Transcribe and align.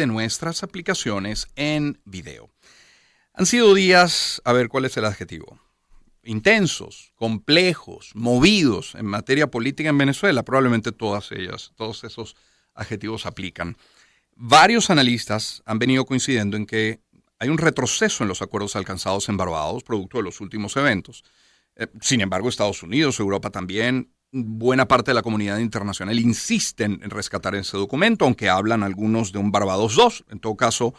de 0.00 0.06
nuestras 0.06 0.62
aplicaciones 0.62 1.46
en 1.56 2.00
video. 2.06 2.50
Han 3.34 3.44
sido 3.44 3.74
días, 3.74 4.40
a 4.46 4.52
ver 4.54 4.68
cuál 4.68 4.86
es 4.86 4.96
el 4.96 5.04
adjetivo, 5.04 5.60
intensos, 6.24 7.12
complejos, 7.16 8.12
movidos 8.14 8.94
en 8.94 9.04
materia 9.04 9.50
política 9.50 9.90
en 9.90 9.98
Venezuela. 9.98 10.42
Probablemente 10.42 10.90
todas 10.90 11.30
ellas, 11.32 11.72
todos 11.76 12.02
esos 12.04 12.34
adjetivos 12.74 13.26
aplican. 13.26 13.76
Varios 14.34 14.88
analistas 14.88 15.62
han 15.66 15.78
venido 15.78 16.06
coincidiendo 16.06 16.56
en 16.56 16.64
que 16.64 17.00
hay 17.38 17.50
un 17.50 17.58
retroceso 17.58 18.24
en 18.24 18.28
los 18.28 18.40
acuerdos 18.40 18.76
alcanzados 18.76 19.28
en 19.28 19.36
Barbados, 19.36 19.84
producto 19.84 20.16
de 20.16 20.24
los 20.24 20.40
últimos 20.40 20.76
eventos. 20.76 21.24
Eh, 21.76 21.88
sin 22.00 22.22
embargo, 22.22 22.48
Estados 22.48 22.82
Unidos, 22.82 23.20
Europa 23.20 23.50
también, 23.50 24.14
buena 24.32 24.86
parte 24.86 25.10
de 25.10 25.14
la 25.14 25.22
comunidad 25.22 25.58
internacional 25.58 26.18
insisten 26.18 27.00
en 27.02 27.10
rescatar 27.10 27.54
ese 27.54 27.76
documento, 27.76 28.24
aunque 28.24 28.48
hablan 28.48 28.82
algunos 28.82 29.32
de 29.32 29.38
un 29.38 29.50
Barbados 29.50 29.96
2. 29.96 30.24
En 30.30 30.40
todo 30.40 30.56
caso, 30.56 30.94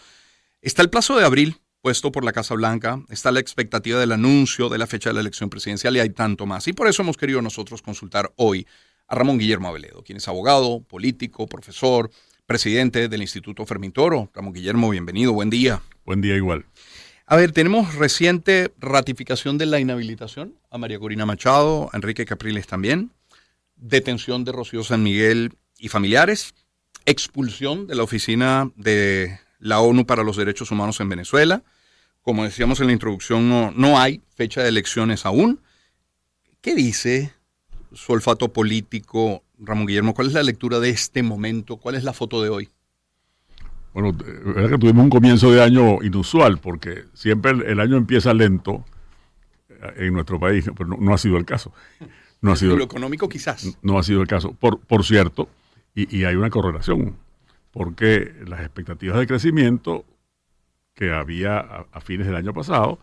está 0.62 0.82
el 0.82 0.90
plazo 0.90 1.18
de 1.18 1.26
abril 1.26 1.58
puesto 1.82 2.12
por 2.12 2.24
la 2.24 2.32
Casa 2.32 2.54
Blanca, 2.54 3.02
está 3.10 3.32
la 3.32 3.40
expectativa 3.40 4.00
del 4.00 4.12
anuncio 4.12 4.70
de 4.70 4.78
la 4.78 4.86
fecha 4.86 5.10
de 5.10 5.16
la 5.16 5.22
elección 5.22 5.50
presidencial 5.50 5.96
y 5.98 6.00
hay 6.00 6.12
tanto 6.12 6.46
más. 6.46 6.68
Y 6.68 6.74
por 6.74 6.88
eso 6.88 7.02
hemos 7.02 7.18
querido 7.18 7.42
nosotros 7.42 7.82
consultar 7.82 8.32
hoy 8.36 8.68
a 9.08 9.16
Ramón 9.16 9.40
Guillermo 9.40 9.68
Aveledo, 9.68 10.04
quien 10.04 10.18
es 10.18 10.28
abogado, 10.28 10.82
político, 10.82 11.48
profesor, 11.48 12.12
presidente 12.46 13.10
del 13.10 13.22
Instituto 13.22 13.66
Fermintoro. 13.66 14.30
Ramón 14.34 14.54
Guillermo, 14.54 14.90
bienvenido, 14.90 15.34
buen 15.34 15.50
día. 15.50 15.82
Buen 16.06 16.22
día 16.22 16.36
igual. 16.36 16.66
A 17.26 17.36
ver, 17.36 17.52
tenemos 17.52 17.96
reciente 17.96 18.74
ratificación 18.78 19.58
de 19.58 19.66
la 19.66 19.80
inhabilitación 19.80 20.56
a 20.70 20.78
María 20.78 21.00
Corina 21.00 21.26
Machado, 21.26 21.90
a 21.92 21.96
Enrique 21.96 22.26
Capriles 22.26 22.68
también, 22.68 23.12
detención 23.82 24.46
de 24.46 24.54
Rocío 24.54 24.84
San 24.84 25.04
Miguel 25.04 25.52
y 25.78 25.90
familiares, 25.90 26.54
expulsión 27.06 27.88
de 27.88 27.96
la 27.96 28.04
oficina 28.04 28.72
de 28.78 29.38
la 29.60 29.82
ONU 29.82 30.06
para 30.06 30.24
los 30.24 30.38
Derechos 30.38 30.72
Humanos 30.72 31.00
en 31.02 31.10
Venezuela. 31.10 31.64
Como 32.22 32.44
decíamos 32.46 32.80
en 32.80 32.88
la 32.88 32.94
introducción, 32.94 33.50
no, 33.50 33.72
no 33.72 34.00
hay 34.00 34.22
fecha 34.36 34.62
de 34.62 34.70
elecciones 34.70 35.26
aún. 35.26 35.60
¿Qué 36.62 36.76
dice 36.76 37.34
su 37.92 38.14
olfato 38.14 38.54
político, 38.54 39.44
Ramón 39.58 39.88
Guillermo? 39.88 40.14
¿Cuál 40.14 40.28
es 40.28 40.34
la 40.34 40.44
lectura 40.44 40.80
de 40.80 40.90
este 40.90 41.24
momento? 41.24 41.78
¿Cuál 41.78 41.96
es 41.96 42.04
la 42.04 42.14
foto 42.14 42.42
de 42.42 42.50
hoy? 42.50 42.70
Bueno, 43.94 44.16
es 44.58 44.70
que 44.70 44.78
tuvimos 44.78 45.04
un 45.04 45.10
comienzo 45.10 45.52
de 45.52 45.62
año 45.62 46.02
inusual, 46.02 46.60
porque 46.60 47.06
siempre 47.14 47.52
el, 47.52 47.80
año 47.80 47.98
empieza 47.98 48.34
lento 48.34 48.86
eh, 49.70 49.94
en 49.98 50.14
nuestro 50.14 50.40
país, 50.40 50.70
pero 50.78 50.96
no, 50.98 51.14
ha 51.14 51.18
sido 51.18 51.38
el 51.38 51.46
caso. 51.46 51.74
No 52.42 52.52
ha 52.52 52.56
sido, 52.56 52.76
lo 52.76 52.84
económico 52.84 53.30
quizás. 53.30 53.78
No 53.82 54.00
ha 54.00 54.04
sido 54.04 54.22
el 54.22 54.28
caso. 54.28 54.54
Por, 54.54 54.80
por 54.80 55.06
cierto, 55.06 55.48
y, 55.94 56.18
y 56.18 56.26
hay 56.26 56.36
una 56.36 56.50
correlación 56.50 57.16
porque 57.72 58.34
las 58.46 58.62
expectativas 58.62 59.18
de 59.18 59.28
crecimiento 59.28 60.06
que 60.94 61.12
había 61.12 61.60
a, 61.60 62.02
fines 62.02 62.28
del 62.28 62.36
año 62.36 62.54
pasado, 62.54 63.00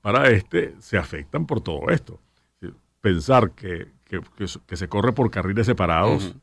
para 0.00 0.28
este 0.30 0.74
se 0.80 0.98
afectan 0.98 1.46
por 1.46 1.60
todo 1.60 1.88
esto. 1.88 2.20
Pensar 3.00 3.52
que, 3.52 3.88
se 4.72 4.88
corre 4.88 5.12
por 5.12 5.30
carriles 5.30 5.66
separados, 5.66 6.34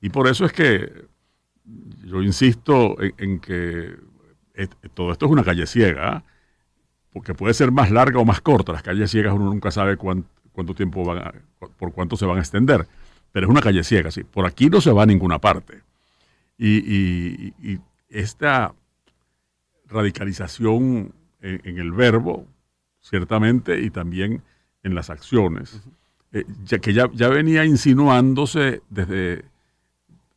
y 0.00 0.10
por 0.10 0.26
eso 0.26 0.44
es 0.44 0.52
que 0.52 1.06
yo 2.04 2.22
insisto 2.22 2.96
en, 3.00 3.38
que 3.38 3.94
todo 4.94 5.12
esto 5.12 5.26
es 5.26 5.32
una 5.32 5.44
calle 5.44 5.66
ciega, 5.66 6.24
porque 7.12 7.34
puede 7.34 7.54
ser 7.54 7.70
más 7.70 7.90
larga 7.90 8.18
o 8.18 8.24
más 8.24 8.40
corta. 8.40 8.72
Las 8.72 8.82
calles 8.82 9.10
ciegas 9.10 9.34
uno 9.34 9.44
nunca 9.44 9.70
sabe 9.70 9.96
cuánto, 9.96 10.28
tiempo 10.74 11.04
van 11.04 11.18
a, 11.18 11.34
por 11.78 11.92
cuánto 11.92 12.16
se 12.16 12.26
van 12.26 12.38
a 12.38 12.40
extender, 12.40 12.86
pero 13.32 13.46
es 13.46 13.50
una 13.50 13.60
calle 13.60 13.82
ciega, 13.82 14.10
sí. 14.10 14.24
Por 14.24 14.46
aquí 14.46 14.68
no 14.68 14.80
se 14.80 14.92
va 14.92 15.02
a 15.02 15.06
ninguna 15.06 15.38
parte. 15.38 15.80
Y, 16.58 17.80
esta 18.08 18.74
radicalización 19.88 21.14
en, 21.40 21.78
el 21.78 21.92
verbo, 21.92 22.46
ciertamente, 23.00 23.80
y 23.80 23.88
también 23.88 24.42
en 24.82 24.94
las 24.94 25.08
acciones, 25.08 25.80
eh, 26.32 26.44
ya 26.64 26.78
que 26.78 26.92
ya, 26.92 27.10
ya, 27.14 27.28
venía 27.28 27.64
insinuándose 27.64 28.82
desde 28.90 29.46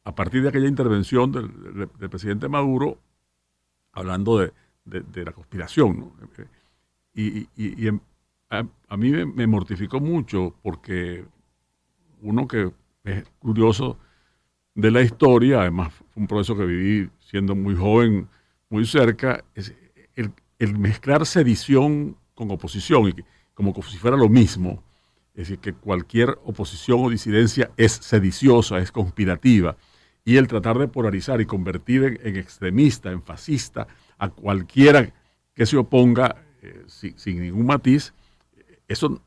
a 0.06 0.16
partir 0.16 0.42
de 0.44 0.50
aquella 0.50 0.70
intervención 0.70 1.32
del, 1.34 1.88
presidente 2.10 2.48
Maduro, 2.48 2.98
hablando 3.92 4.38
de, 4.38 4.54
la 5.26 5.34
conspiración. 5.34 6.12
Y, 7.14 7.48
a, 8.50 8.98
mí 8.98 9.12
me, 9.12 9.48
mortificó 9.48 10.00
mucho 10.00 10.56
porque 10.62 11.26
uno 12.22 12.48
que 12.48 12.72
es 13.04 13.24
curioso 13.40 13.98
de 14.74 14.92
la 14.92 15.02
historia, 15.02 15.62
además 15.62 15.94
fue 15.94 16.06
un 16.16 16.28
proceso 16.28 16.56
que 16.58 16.66
viví 16.66 17.10
siendo 17.20 17.56
muy 17.56 17.76
joven, 17.76 18.28
muy 18.70 18.86
cerca, 18.86 19.44
es 19.54 19.74
el, 20.58 20.78
mezclar 20.78 21.26
sedición 21.26 22.18
con 22.34 22.50
oposición, 22.52 23.10
y 23.10 23.14
como 23.54 23.74
si 23.84 23.98
fuera 23.98 24.18
lo 24.18 24.30
mismo, 24.30 24.84
es 25.34 25.50
decir, 25.50 25.60
que 25.60 25.74
cualquier 25.74 26.38
oposición 26.46 27.04
o 27.04 27.10
disidencia 27.10 27.72
es 27.78 27.92
sediciosa, 27.92 28.80
es 28.80 28.92
conspirativa, 28.92 29.76
y 30.24 30.38
el 30.38 30.48
tratar 30.48 30.80
de 30.80 30.88
polarizar 30.88 31.40
y 31.40 31.46
convertir 31.46 32.20
en, 32.24 32.36
extremista, 32.36 33.12
en 33.12 33.22
fascista, 33.22 33.88
a 34.18 34.30
cualquiera 34.30 35.14
que 35.54 35.66
se 35.66 35.78
oponga 35.78 36.44
eh, 36.62 36.84
sin, 36.88 37.42
ningún 37.42 37.66
matiz, 37.66 38.14
eso 38.88 39.22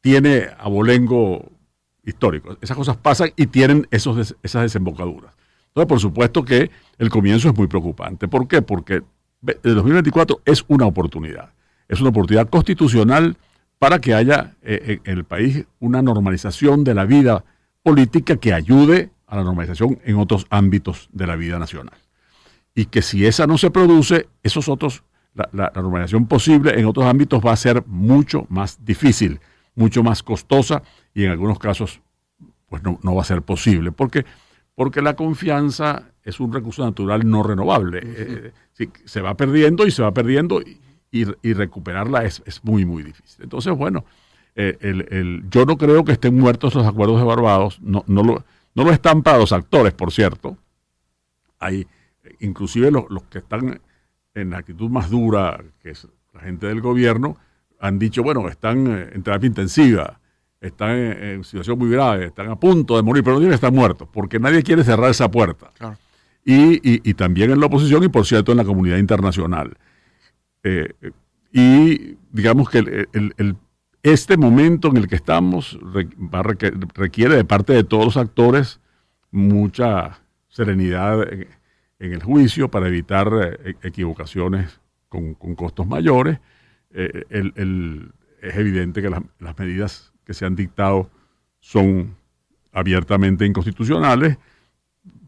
tiene 0.00 0.48
abolengo 0.58 1.50
históricos. 2.04 2.58
Esas 2.60 2.76
cosas 2.76 2.96
pasan 2.96 3.30
y 3.36 3.46
tienen 3.46 3.86
esos, 3.90 4.34
esas 4.42 4.62
desembocaduras. 4.62 5.34
Entonces, 5.68 5.88
por 5.88 6.00
supuesto 6.00 6.44
que 6.44 6.70
el 6.98 7.10
comienzo 7.10 7.48
es 7.48 7.56
muy 7.56 7.66
preocupante. 7.66 8.28
¿Por 8.28 8.48
qué? 8.48 8.62
Porque 8.62 9.02
el 9.46 9.74
2024 9.74 10.42
es 10.44 10.64
una 10.68 10.86
oportunidad. 10.86 11.52
Es 11.88 12.00
una 12.00 12.10
oportunidad 12.10 12.48
constitucional 12.48 13.36
para 13.78 14.00
que 14.00 14.14
haya 14.14 14.56
eh, 14.62 15.00
en 15.04 15.18
el 15.18 15.24
país 15.24 15.66
una 15.78 16.02
normalización 16.02 16.84
de 16.84 16.94
la 16.94 17.06
vida 17.06 17.44
política 17.82 18.36
que 18.36 18.52
ayude 18.52 19.10
a 19.26 19.36
la 19.36 19.44
normalización 19.44 19.98
en 20.04 20.16
otros 20.16 20.46
ámbitos 20.50 21.08
de 21.12 21.26
la 21.26 21.36
vida 21.36 21.58
nacional. 21.58 21.96
Y 22.74 22.86
que 22.86 23.00
si 23.00 23.26
esa 23.26 23.46
no 23.46 23.58
se 23.58 23.70
produce, 23.70 24.28
esos 24.42 24.68
otros, 24.68 25.02
la, 25.34 25.48
la 25.52 25.70
normalización 25.74 26.26
posible 26.26 26.78
en 26.78 26.86
otros 26.86 27.06
ámbitos 27.06 27.44
va 27.44 27.52
a 27.52 27.56
ser 27.56 27.84
mucho 27.86 28.46
más 28.48 28.84
difícil 28.84 29.40
mucho 29.74 30.02
más 30.02 30.22
costosa 30.22 30.82
y 31.14 31.24
en 31.24 31.30
algunos 31.30 31.58
casos 31.58 32.00
pues 32.68 32.82
no, 32.84 33.14
va 33.14 33.22
a 33.22 33.24
ser 33.24 33.42
posible. 33.42 33.90
Porque, 33.90 34.24
porque 34.76 35.02
la 35.02 35.16
confianza 35.16 36.12
es 36.22 36.38
un 36.38 36.52
recurso 36.52 36.84
natural 36.84 37.28
no 37.28 37.42
renovable. 37.42 38.00
Eh, 38.04 38.52
se 39.04 39.20
va 39.20 39.36
perdiendo 39.36 39.86
y 39.86 39.90
se 39.90 40.02
va 40.02 40.12
perdiendo 40.12 40.62
y, 40.62 40.78
recuperarla 41.52 42.24
es, 42.24 42.60
muy, 42.62 42.84
muy 42.84 43.02
difícil. 43.02 43.42
Entonces, 43.42 43.76
bueno, 43.76 44.04
eh, 44.54 44.76
el, 44.80 45.44
yo 45.50 45.66
no 45.66 45.76
creo 45.76 46.04
que 46.04 46.12
estén 46.12 46.38
muertos 46.38 46.76
los 46.76 46.86
acuerdos 46.86 47.18
de 47.18 47.24
Barbados, 47.24 47.80
no, 47.80 48.04
no, 48.06 48.22
lo, 48.22 48.44
no 48.76 48.84
lo 48.84 48.92
están 48.92 49.22
para 49.22 49.38
los 49.38 49.52
actores, 49.52 49.92
por 49.92 50.12
cierto. 50.12 50.56
Hay, 51.58 51.88
inclusive 52.38 52.92
los, 52.92 53.10
los 53.10 53.24
que 53.24 53.38
están 53.38 53.80
en 54.34 54.50
la 54.50 54.58
actitud 54.58 54.90
más 54.90 55.10
dura, 55.10 55.62
que 55.82 55.90
es 55.90 56.08
la 56.32 56.40
gente 56.40 56.66
del 56.66 56.80
gobierno, 56.80 57.36
han 57.80 57.98
dicho, 57.98 58.22
bueno, 58.22 58.48
están 58.48 58.86
eh, 58.86 59.10
en 59.12 59.22
terapia 59.22 59.46
intensiva, 59.46 60.20
están 60.60 60.96
en, 60.96 61.44
situación 61.44 61.78
muy 61.78 61.90
grave, 61.90 62.26
están 62.26 62.50
a 62.50 62.56
punto 62.56 62.96
de 62.96 63.02
morir, 63.02 63.24
pero 63.24 63.34
no 63.34 63.40
tienen 63.40 63.52
que 63.52 63.56
estar 63.56 63.72
muertos, 63.72 64.08
porque 64.12 64.38
nadie 64.38 64.62
quiere 64.62 64.84
cerrar 64.84 65.10
esa 65.10 65.30
puerta. 65.30 65.70
Y, 66.44 67.14
también 67.14 67.50
en 67.50 67.60
la 67.60 67.66
oposición 67.66 68.02
y, 68.04 68.08
por 68.08 68.26
cierto, 68.26 68.52
en 68.52 68.58
la 68.58 68.64
comunidad 68.64 68.98
internacional. 68.98 69.76
Eh, 70.62 70.92
y 71.52 72.16
digamos 72.30 72.68
que 72.68 73.06
el, 73.12 73.56
este 74.02 74.36
momento 74.36 74.88
en 74.88 74.96
el 74.98 75.08
que 75.08 75.16
estamos 75.16 75.78
requiere 76.94 77.36
de 77.36 77.44
parte 77.44 77.72
de 77.72 77.84
todos 77.84 78.04
los 78.04 78.16
actores 78.16 78.80
mucha 79.30 80.20
serenidad 80.48 81.26
en, 82.00 82.12
el 82.12 82.22
juicio 82.22 82.68
para 82.68 82.88
evitar 82.88 83.30
eh, 83.64 83.76
equivocaciones 83.82 84.80
con 85.08 85.34
costos 85.34 85.86
mayores 85.86 86.38
eh, 86.92 87.24
el, 87.30 88.12
es 88.42 88.56
evidente 88.56 89.02
que 89.02 89.10
las, 89.10 89.58
medidas 89.58 90.12
que 90.24 90.34
se 90.34 90.44
han 90.44 90.56
dictado 90.56 91.10
son 91.60 92.16
abiertamente 92.72 93.46
inconstitucionales. 93.46 94.38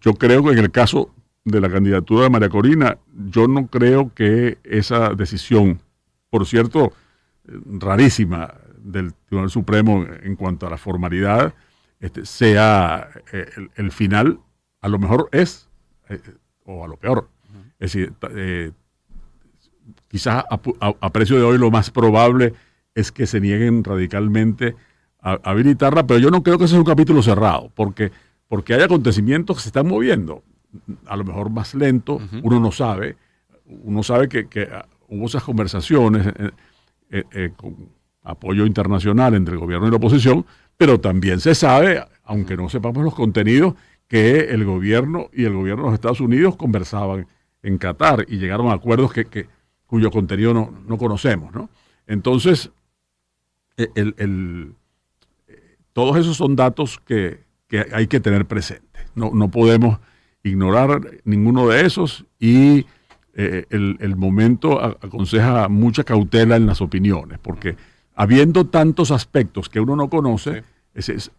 Yo 0.01 0.15
creo 0.15 0.43
que 0.43 0.51
en 0.51 0.59
el 0.59 0.71
caso 0.71 1.15
de 1.45 1.61
la 1.61 1.71
candidatura 1.71 2.25
de 2.25 2.31
María 2.31 2.49
Corina, 2.49 2.99
yo 3.13 3.49
no 3.49 3.67
creo 3.67 4.13
que 4.15 4.59
esa 4.65 5.11
decisión, 5.11 5.81
por 6.31 6.47
cierto, 6.47 6.93
rarísima 7.45 8.55
del 8.79 9.15
Tribunal 9.27 9.51
Supremo 9.51 10.05
en 10.23 10.37
cuanto 10.37 10.67
a 10.67 10.71
la 10.71 10.79
formalidad, 10.79 11.55
este, 12.01 12.27
sea 12.27 13.09
eh, 13.33 13.47
el, 13.77 13.93
final, 13.93 14.41
a 14.81 14.89
lo 14.89 14.99
mejor 14.99 15.29
es, 15.31 15.69
eh, 16.09 16.21
o 16.65 16.85
a 16.85 16.89
lo 16.89 16.97
peor. 16.97 17.29
Es 17.79 17.93
decir, 17.93 18.13
quizás 20.09 20.45
a, 20.49 21.11
precio 21.11 21.37
de 21.37 21.43
hoy 21.43 21.59
lo 21.59 21.71
más 21.71 21.91
probable 21.91 22.55
es 22.95 23.11
que 23.11 23.27
se 23.27 23.41
nieguen 23.41 23.83
radicalmente 23.83 24.77
a, 25.21 25.39
habilitarla, 25.43 26.07
pero 26.07 26.21
yo 26.21 26.31
no 26.31 26.43
creo 26.43 26.59
que 26.59 26.65
ese 26.65 26.73
sea 26.73 26.81
un 26.81 26.87
capítulo 26.87 27.23
cerrado, 27.23 27.71
porque, 27.75 28.13
porque 28.49 28.75
hay 28.75 28.83
acontecimientos 28.83 29.57
que 29.57 29.63
se 29.63 29.69
están 29.71 29.89
moviendo. 29.89 30.43
a 31.07 31.17
lo 31.17 31.25
mejor 31.25 31.51
más 31.51 31.75
lento, 31.75 32.21
uno 32.43 32.61
no 32.61 32.73
sabe, 32.73 33.17
uno 33.67 34.03
sabe 34.03 34.29
que, 34.29 34.69
ah, 34.73 34.87
hubo 35.09 35.27
esas 35.27 35.43
conversaciones 35.43 36.27
eh, 37.11 37.25
eh, 37.33 37.53
con 37.57 37.89
apoyo 38.23 38.67
internacional 38.67 39.35
entre 39.35 39.55
el 39.55 39.61
gobierno 39.61 39.89
y 39.89 39.91
la 39.91 39.97
oposición, 39.97 40.47
pero 40.77 41.01
también 41.01 41.41
se 41.41 41.55
sabe, 41.55 42.05
aunque 42.25 42.57
no 42.57 42.69
sepamos 42.69 43.05
los 43.05 43.15
contenidos, 43.15 43.75
que 44.09 44.51
el 44.51 44.65
gobierno 44.65 45.31
y 45.33 45.45
el 45.45 45.55
gobierno 45.55 45.85
de 45.85 45.89
los 45.91 45.95
Estados 45.95 46.21
Unidos 46.21 46.57
conversaban 46.57 47.27
en 47.63 47.79
Qatar 47.79 48.27
y 48.29 48.37
llegaron 48.37 48.69
a 48.69 48.75
acuerdos 48.75 49.13
que, 49.13 49.49
cuyo 49.87 50.11
contenido 50.11 50.53
no, 50.53 50.99
conocemos. 50.99 51.55
¿no? 51.55 51.71
Entonces, 52.07 52.71
e, 53.77 53.89
el, 53.95 54.75
todos 55.93 56.17
esos 56.17 56.37
son 56.37 56.57
datos 56.57 57.01
que, 57.05 57.41
hay 57.93 58.07
que 58.07 58.21
tener 58.21 58.47
presentes. 58.47 59.03
No, 59.15 59.31
no 59.33 59.51
podemos 59.51 59.99
ignorar 60.43 61.01
ninguno 61.25 61.69
de 61.69 61.87
esos 61.87 62.27
y 62.39 62.87
eh, 63.35 63.65
el, 63.71 64.17
momento 64.17 64.83
aconseja 64.83 65.69
mucha 65.69 66.05
cautela 66.05 66.57
en 66.57 66.67
las 66.67 66.83
opiniones, 66.83 67.39
porque 67.39 67.77
habiendo 68.15 68.67
tantos 68.67 69.11
aspectos 69.11 69.69
que 69.69 69.81
uno 69.81 69.97
no 69.97 70.09
conoce, 70.09 70.65
es, 70.95 71.31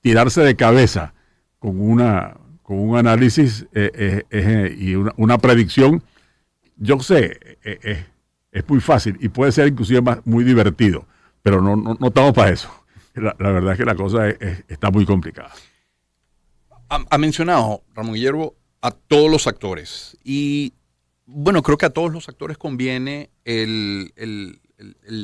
tirarse 0.00 0.42
de 0.42 0.56
cabeza 0.56 1.14
con, 1.58 1.80
una, 1.80 2.36
con 2.62 2.78
un 2.78 2.96
análisis 2.96 3.66
eh, 3.72 4.24
eh, 4.30 4.76
y 4.78 4.94
una, 4.94 5.38
predicción, 5.38 6.02
yo 6.76 6.98
sé, 7.00 7.58
es 7.62 8.68
muy 8.68 8.80
fácil 8.80 9.16
y 9.20 9.28
puede 9.28 9.52
ser 9.52 9.68
inclusive 9.68 10.00
muy 10.24 10.44
divertido, 10.44 11.06
pero 11.42 11.60
no, 11.60 11.76
no, 11.76 11.96
no 11.98 12.08
estamos 12.08 12.32
para 12.32 12.50
eso. 12.50 12.70
La, 13.14 13.34
verdad 13.38 13.72
es 13.72 13.78
que 13.78 13.84
la 13.84 13.94
cosa 13.94 14.28
está 14.28 14.90
muy 14.90 15.04
complicada. 15.04 15.52
Ha, 16.88 17.18
mencionado, 17.18 17.82
Ramón 17.94 18.14
Guillermo, 18.14 18.54
a 18.82 18.90
todos 18.90 19.30
los 19.30 19.46
actores. 19.46 20.18
Y 20.24 20.74
bueno, 21.24 21.62
creo 21.62 21.78
que 21.78 21.86
a 21.86 21.90
todos 21.90 22.12
los 22.12 22.28
actores 22.28 22.58
conviene 22.58 23.30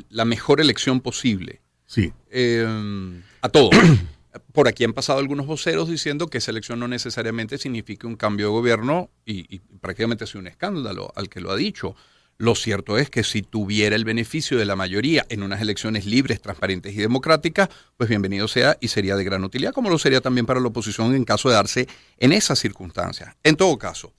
la 0.09 0.25
mejor 0.25 0.61
elección 0.61 1.01
posible. 1.01 1.61
Sí. 1.87 2.13
Em, 2.31 3.23
a 3.41 3.49
todos. 3.49 3.71
Por 4.53 4.69
aquí 4.69 4.85
han 4.85 4.93
pasado 4.93 5.19
algunos 5.19 5.47
voceros 5.47 5.89
diciendo 5.89 6.29
que 6.29 6.39
esa 6.39 6.51
elección 6.51 6.79
no 6.79 6.87
necesariamente 6.87 7.59
significa 7.59 8.07
un 8.07 8.17
cambio 8.17 8.47
de 8.47 8.53
gobierno 8.53 9.11
y, 9.25 9.55
y 9.55 9.61
prácticamente 9.81 10.25
ha 10.25 10.27
sido 10.27 10.41
un 10.41 10.47
escándalo 10.47 11.13
al 11.17 11.29
que 11.29 11.41
lo 11.41 11.51
ha 11.51 11.57
dicho. 11.57 11.97
Lo 12.41 12.55
cierto 12.55 12.99
es 12.99 13.11
que 13.11 13.25
si 13.25 13.43
tuviera 13.43 13.97
el 13.97 14.05
beneficio 14.05 14.59
de 14.59 14.65
la 14.65 14.77
mayoría 14.77 15.27
en 15.29 15.43
unas 15.43 15.61
elecciones 15.61 16.07
libres, 16.07 16.41
transparentes 16.41 16.95
y 16.95 16.99
democráticas, 16.99 17.69
pues 17.97 18.09
bienvenido 18.09 18.47
sea 18.47 18.77
y 18.81 18.89
sería 18.89 19.17
de 19.17 19.25
gran 19.25 19.43
utilidad, 19.43 19.73
como 19.73 19.91
lo 19.91 19.99
sería 19.99 20.21
también 20.21 20.47
para 20.47 20.61
la 20.61 20.69
oposición 20.69 21.17
en 21.17 21.25
caso 21.25 21.49
de 21.49 21.57
darse 21.57 21.89
en 22.17 22.33
esas 22.33 22.61
circunstancias. 22.61 23.35
En 23.43 23.57
todo 23.57 23.77
caso, 23.77 24.15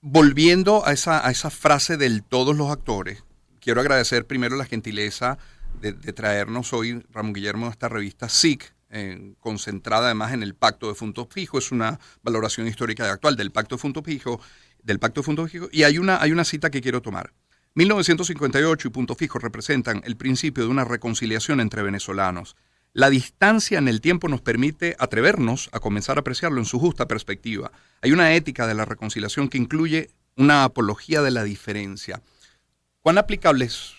volviendo 0.00 0.86
a 0.86 0.92
esa, 0.92 1.26
a 1.26 1.30
esa 1.30 1.50
frase 1.50 1.98
del 1.98 2.22
todos 2.22 2.56
los 2.56 2.70
actores, 2.70 3.22
quiero 3.60 3.80
agradecer 3.80 4.26
primero 4.26 4.56
la 4.56 4.64
gentileza 4.64 5.38
de, 5.80 5.92
traernos 6.12 6.72
hoy, 6.72 7.04
Ramón 7.10 7.32
Guillermo, 7.32 7.68
esta 7.68 7.88
revista 7.88 8.28
SIC, 8.28 8.74
eh, 8.90 9.34
concentrada 9.38 10.06
además 10.06 10.32
en 10.32 10.42
el 10.42 10.54
Pacto 10.54 10.88
de 10.88 10.94
Punto 10.94 11.26
Fijo, 11.30 11.58
es 11.58 11.70
una 11.70 12.00
valoración 12.22 12.66
histórica 12.66 13.10
actual 13.10 13.36
del 13.36 13.52
Pacto 13.52 13.76
de 13.76 13.82
Punto 13.82 14.02
Fijo 14.02 14.40
del 14.82 14.98
Pacto 14.98 15.20
de 15.20 15.26
Punto 15.26 15.46
Fijo. 15.46 15.68
Y 15.70 15.84
hay 15.84 15.98
una, 15.98 16.20
hay 16.20 16.32
una 16.32 16.44
cita 16.44 16.70
que 16.70 16.80
quiero 16.80 17.00
tomar. 17.00 17.32
1958 17.74 18.88
y 18.88 18.90
Punto 18.90 19.14
Fijo 19.14 19.38
representan 19.38 20.02
el 20.04 20.16
principio 20.16 20.64
de 20.64 20.70
una 20.70 20.84
reconciliación 20.84 21.60
entre 21.60 21.82
venezolanos. 21.82 22.56
La 22.92 23.08
distancia 23.08 23.78
en 23.78 23.86
el 23.86 24.00
tiempo 24.00 24.26
nos 24.26 24.40
permite 24.40 24.96
atrevernos 24.98 25.70
a 25.72 25.78
comenzar 25.78 26.18
a 26.18 26.20
apreciarlo 26.20 26.58
en 26.58 26.64
su 26.64 26.80
justa 26.80 27.06
perspectiva. 27.06 27.70
Hay 28.02 28.10
una 28.10 28.34
ética 28.34 28.66
de 28.66 28.74
la 28.74 28.84
reconciliación 28.84 29.48
que 29.48 29.58
incluye 29.58 30.10
una 30.36 30.64
apología 30.64 31.22
de 31.22 31.30
la 31.30 31.44
diferencia. 31.44 32.20
¿Cuán 33.10 33.18
aplicable 33.18 33.64
es 33.64 33.92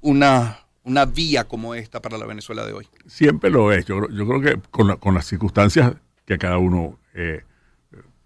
una, 0.00 0.58
una 0.82 1.04
vía 1.04 1.44
como 1.44 1.76
esta 1.76 2.02
para 2.02 2.18
la 2.18 2.26
Venezuela 2.26 2.66
de 2.66 2.72
hoy? 2.72 2.88
Siempre 3.06 3.50
lo 3.50 3.70
es. 3.70 3.84
Yo, 3.84 4.08
yo 4.08 4.26
creo 4.26 4.40
que 4.40 4.60
con, 4.72 4.96
con, 4.96 5.14
las 5.14 5.26
circunstancias 5.26 5.94
que 6.24 6.38
cada 6.38 6.58
uno 6.58 6.98
eh, 7.14 7.44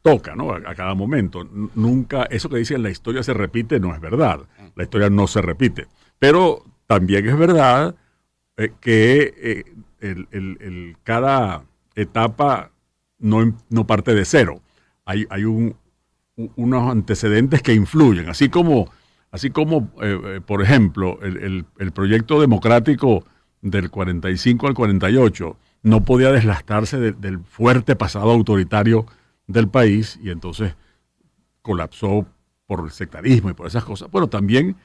toca, 0.01 0.35
¿no? 0.35 0.53
A, 0.53 0.75
cada 0.75 0.95
momento. 0.95 1.47
Nunca, 1.75 2.23
eso 2.31 2.49
que 2.49 2.57
dicen 2.57 2.83
la 2.83 2.89
historia 2.89 3.23
se 3.23 3.35
repite 3.35 3.79
no 3.79 3.95
es 3.95 4.01
verdad. 4.01 4.41
La 4.75 4.85
historia 4.85 5.11
no 5.11 5.27
se 5.27 5.43
repite. 5.43 5.87
Pero 6.19 6.65
también 6.87 7.29
es 7.29 7.37
verdad 7.37 7.95
eh, 8.57 8.73
que 8.81 9.35
eh, 9.37 9.65
el, 10.01 10.97
cada 11.03 11.67
etapa 11.95 12.71
no, 13.19 13.55
no, 13.69 13.87
parte 13.87 14.15
de 14.15 14.25
cero. 14.25 14.63
Hay, 15.05 15.27
hay 15.29 15.45
un, 15.45 15.77
unos 16.57 16.91
antecedentes 16.91 17.61
que 17.61 17.75
influyen, 17.75 18.31
así 18.31 18.49
como, 18.49 18.91
así 19.33 19.51
como 19.51 19.91
eh, 20.01 20.41
por 20.47 20.63
ejemplo, 20.63 21.19
el, 21.23 21.65
proyecto 21.93 22.41
democrático 22.41 23.25
del 23.61 23.91
45 23.91 24.69
al 24.69 24.75
48 24.75 25.57
no 25.83 26.05
podía 26.05 26.31
deslastarse 26.31 27.01
del 27.01 27.41
fuerte 27.41 27.97
pasado 27.97 28.31
autoritario 28.31 29.07
del 29.49 29.69
país 29.69 30.21
y 30.23 30.31
entonces 30.31 30.77
colapsó 31.63 32.27
por 32.67 32.85
el 32.85 32.91
sectarismo 32.91 33.51
y 33.51 33.55
por 33.55 33.67
esas 33.67 33.85
cosas. 33.85 34.11
Bueno, 34.11 34.29
también 34.29 34.77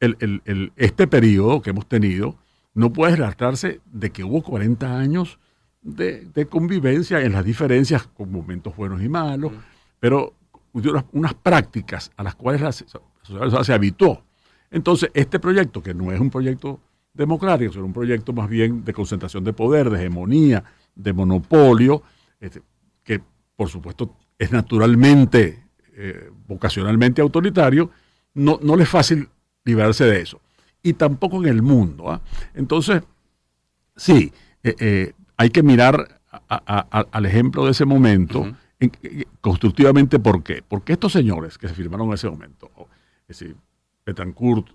el, 0.00 0.72
este 0.76 1.06
periodo 1.06 1.62
que 1.62 1.70
hemos 1.70 1.86
tenido 1.86 2.36
no 2.74 2.92
puede 2.92 3.16
relatarse 3.16 3.80
de 3.86 4.10
que 4.10 4.24
hubo 4.24 4.42
40 4.42 4.98
años 4.98 5.38
de, 5.82 6.46
convivencia 6.50 7.20
en 7.22 7.32
las 7.32 7.44
diferencias 7.44 8.06
con 8.08 8.30
momentos 8.30 8.74
buenos 8.76 9.02
y 9.02 9.08
malos, 9.08 9.52
pero 10.00 10.34
unas, 10.72 11.04
unas, 11.12 11.34
prácticas 11.34 12.10
a 12.16 12.22
las 12.22 12.34
cuales 12.34 12.60
la 12.60 12.72
sociedad 13.22 13.62
se 13.62 13.72
habitó. 13.72 14.24
Entonces, 14.70 15.10
este 15.14 15.38
proyecto, 15.38 15.82
que 15.82 15.94
no 15.94 16.12
es 16.12 16.20
un 16.20 16.30
proyecto 16.30 16.80
democrático, 17.12 17.72
sino 17.72 17.84
un 17.84 17.92
proyecto 17.92 18.32
más 18.32 18.48
bien 18.48 18.84
de 18.84 18.92
concentración 18.92 19.44
de 19.44 19.52
poder, 19.52 19.90
de 19.90 19.98
hegemonía, 19.98 20.64
de 20.94 21.12
monopolio, 21.12 22.02
este, 22.40 22.62
que 23.04 23.20
por 23.56 23.68
supuesto, 23.68 24.16
es 24.38 24.50
naturalmente, 24.50 25.62
eh, 25.94 26.30
vocacionalmente 26.48 27.22
autoritario, 27.22 27.90
no, 28.34 28.58
no 28.62 28.76
le 28.76 28.82
es 28.84 28.88
fácil 28.88 29.28
liberarse 29.64 30.04
de 30.04 30.20
eso. 30.20 30.40
Y 30.82 30.94
tampoco 30.94 31.42
en 31.42 31.48
el 31.48 31.62
mundo. 31.62 32.10
¿ah? 32.10 32.20
Entonces, 32.54 33.02
sí, 33.94 34.32
eh, 34.64 34.74
eh, 34.80 35.12
hay 35.36 35.50
que 35.50 35.62
mirar 35.62 36.20
al 36.48 37.26
ejemplo 37.26 37.66
de 37.66 37.70
ese 37.70 37.84
momento 37.84 38.52
constructivamente. 39.40 40.18
¿Por 40.18 40.42
qué? 40.42 40.62
Porque 40.66 40.94
estos 40.94 41.12
señores 41.12 41.56
que 41.56 41.68
se 41.68 41.74
firmaron 41.74 42.08
en 42.08 42.14
ese 42.14 42.28
momento, 42.28 42.70
es 43.32 43.38
decir, 43.40 43.56
Betancourt, 44.06 44.68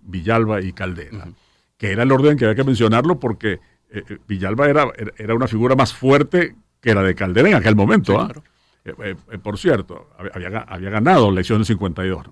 Villalba 0.00 0.60
y 0.60 0.72
Caldera, 0.72 1.28
que 1.76 1.92
era 1.92 2.02
el 2.02 2.12
orden 2.12 2.36
que 2.36 2.44
había 2.44 2.56
que 2.56 2.64
mencionarlo 2.64 3.18
porque 3.18 3.60
Villalba 4.26 4.68
era, 4.68 4.86
era 5.16 5.34
una 5.34 5.48
figura 5.48 5.76
más 5.76 5.94
fuerte 5.94 6.56
que 6.80 6.90
era 6.90 7.02
de 7.02 7.14
Caldera 7.14 7.48
en 7.48 7.54
aquel 7.54 7.74
momento. 7.74 8.20
¿ah? 8.20 8.32
Eh, 8.84 8.94
eh, 9.02 9.16
eh, 9.32 9.38
por 9.38 9.58
cierto, 9.58 10.10
había, 10.32 10.60
había 10.60 10.90
ganado 10.90 11.26
la 11.26 11.32
elección 11.32 11.58
del 11.58 11.66
52. 11.66 12.26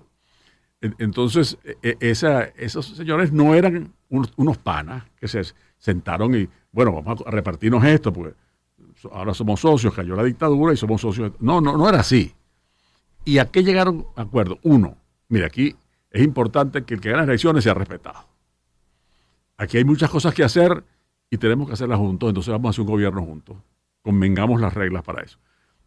Entonces, 0.99 1.57
esa, 1.81 2.43
esos 2.43 2.85
señores 2.85 3.31
no 3.31 3.55
eran 3.55 3.93
unos, 4.09 4.57
panas 4.57 5.03
que 5.19 5.27
se 5.27 5.41
sentaron 5.77 6.35
y, 6.35 6.47
bueno, 6.71 6.93
vamos 6.93 7.23
a 7.25 7.31
repartirnos 7.31 7.83
esto, 7.83 8.13
porque 8.13 8.35
ahora 9.11 9.33
somos 9.33 9.59
socios, 9.61 9.93
cayó 9.93 10.15
la 10.15 10.23
dictadura 10.23 10.73
y 10.73 10.77
somos 10.77 11.01
socios. 11.01 11.31
No, 11.39 11.59
no, 11.59 11.75
no 11.75 11.89
era 11.89 12.01
así. 12.01 12.33
¿Y 13.23 13.39
a 13.39 13.45
qué 13.45 13.63
llegaron 13.63 14.05
a 14.15 14.21
acuerdo? 14.21 14.59
Uno, 14.61 14.95
mira, 15.29 15.47
aquí 15.47 15.75
es 16.11 16.23
importante 16.23 16.83
que 16.83 16.95
el 16.95 17.01
que 17.01 17.09
gane 17.09 17.21
las 17.21 17.29
elecciones 17.29 17.63
sea 17.63 17.73
respetado. 17.73 18.25
Aquí 19.57 19.77
hay 19.77 19.85
muchas 19.85 20.09
cosas 20.09 20.33
que 20.33 20.43
hacer 20.43 20.83
y 21.29 21.37
tenemos 21.37 21.67
que 21.67 21.73
hacerlas 21.73 21.97
juntos, 21.97 22.29
entonces 22.29 22.51
vamos 22.51 22.67
a 22.67 22.69
hacer 22.71 22.81
un 22.81 22.87
gobierno 22.87 23.21
juntos 23.23 23.57
convengamos 24.05 24.61
las 24.61 24.75
reglas 24.75 25.03
para 25.03 25.23
eso. 25.23 25.39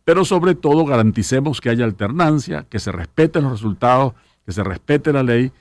Pero 0.04 0.24
sobre 0.24 0.56
todo 0.56 0.84
garanticemos 0.84 1.60
que 1.60 1.70
haya 1.70 1.84
alternancia, 1.84 2.66
que 2.68 2.80
se 2.80 2.90
respeten 2.90 3.44
los 3.44 3.52
resultados, 3.52 4.14
que 4.44 4.50
se 4.50 4.64
respete 4.64 5.12
la 5.12 5.22
ley 5.22 5.52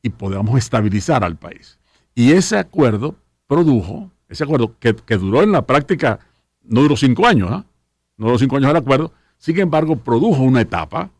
y 0.00 0.08
podamos 0.08 0.56
estabilizar 0.56 1.22
al 1.24 1.36
país. 1.36 1.78
Y 2.14 2.32
ese 2.32 2.58
acuerdo 2.58 3.16
produjo, 3.46 4.10
ese 4.30 4.44
acuerdo 4.44 4.74
que, 4.80 4.94
duró 5.18 5.42
en 5.42 5.52
la 5.52 5.66
práctica, 5.66 6.20
no 6.62 6.80
duró 6.80 6.96
cinco 6.96 7.26
años, 7.26 7.50
¿ah? 7.52 7.66
no 8.16 8.26
duró 8.26 8.38
cinco 8.38 8.56
años 8.56 8.70
el 8.70 8.76
acuerdo, 8.76 9.12
sin 9.36 9.58
embargo 9.58 9.96
produjo 9.96 10.42
una 10.42 10.62
etapa 10.62 11.10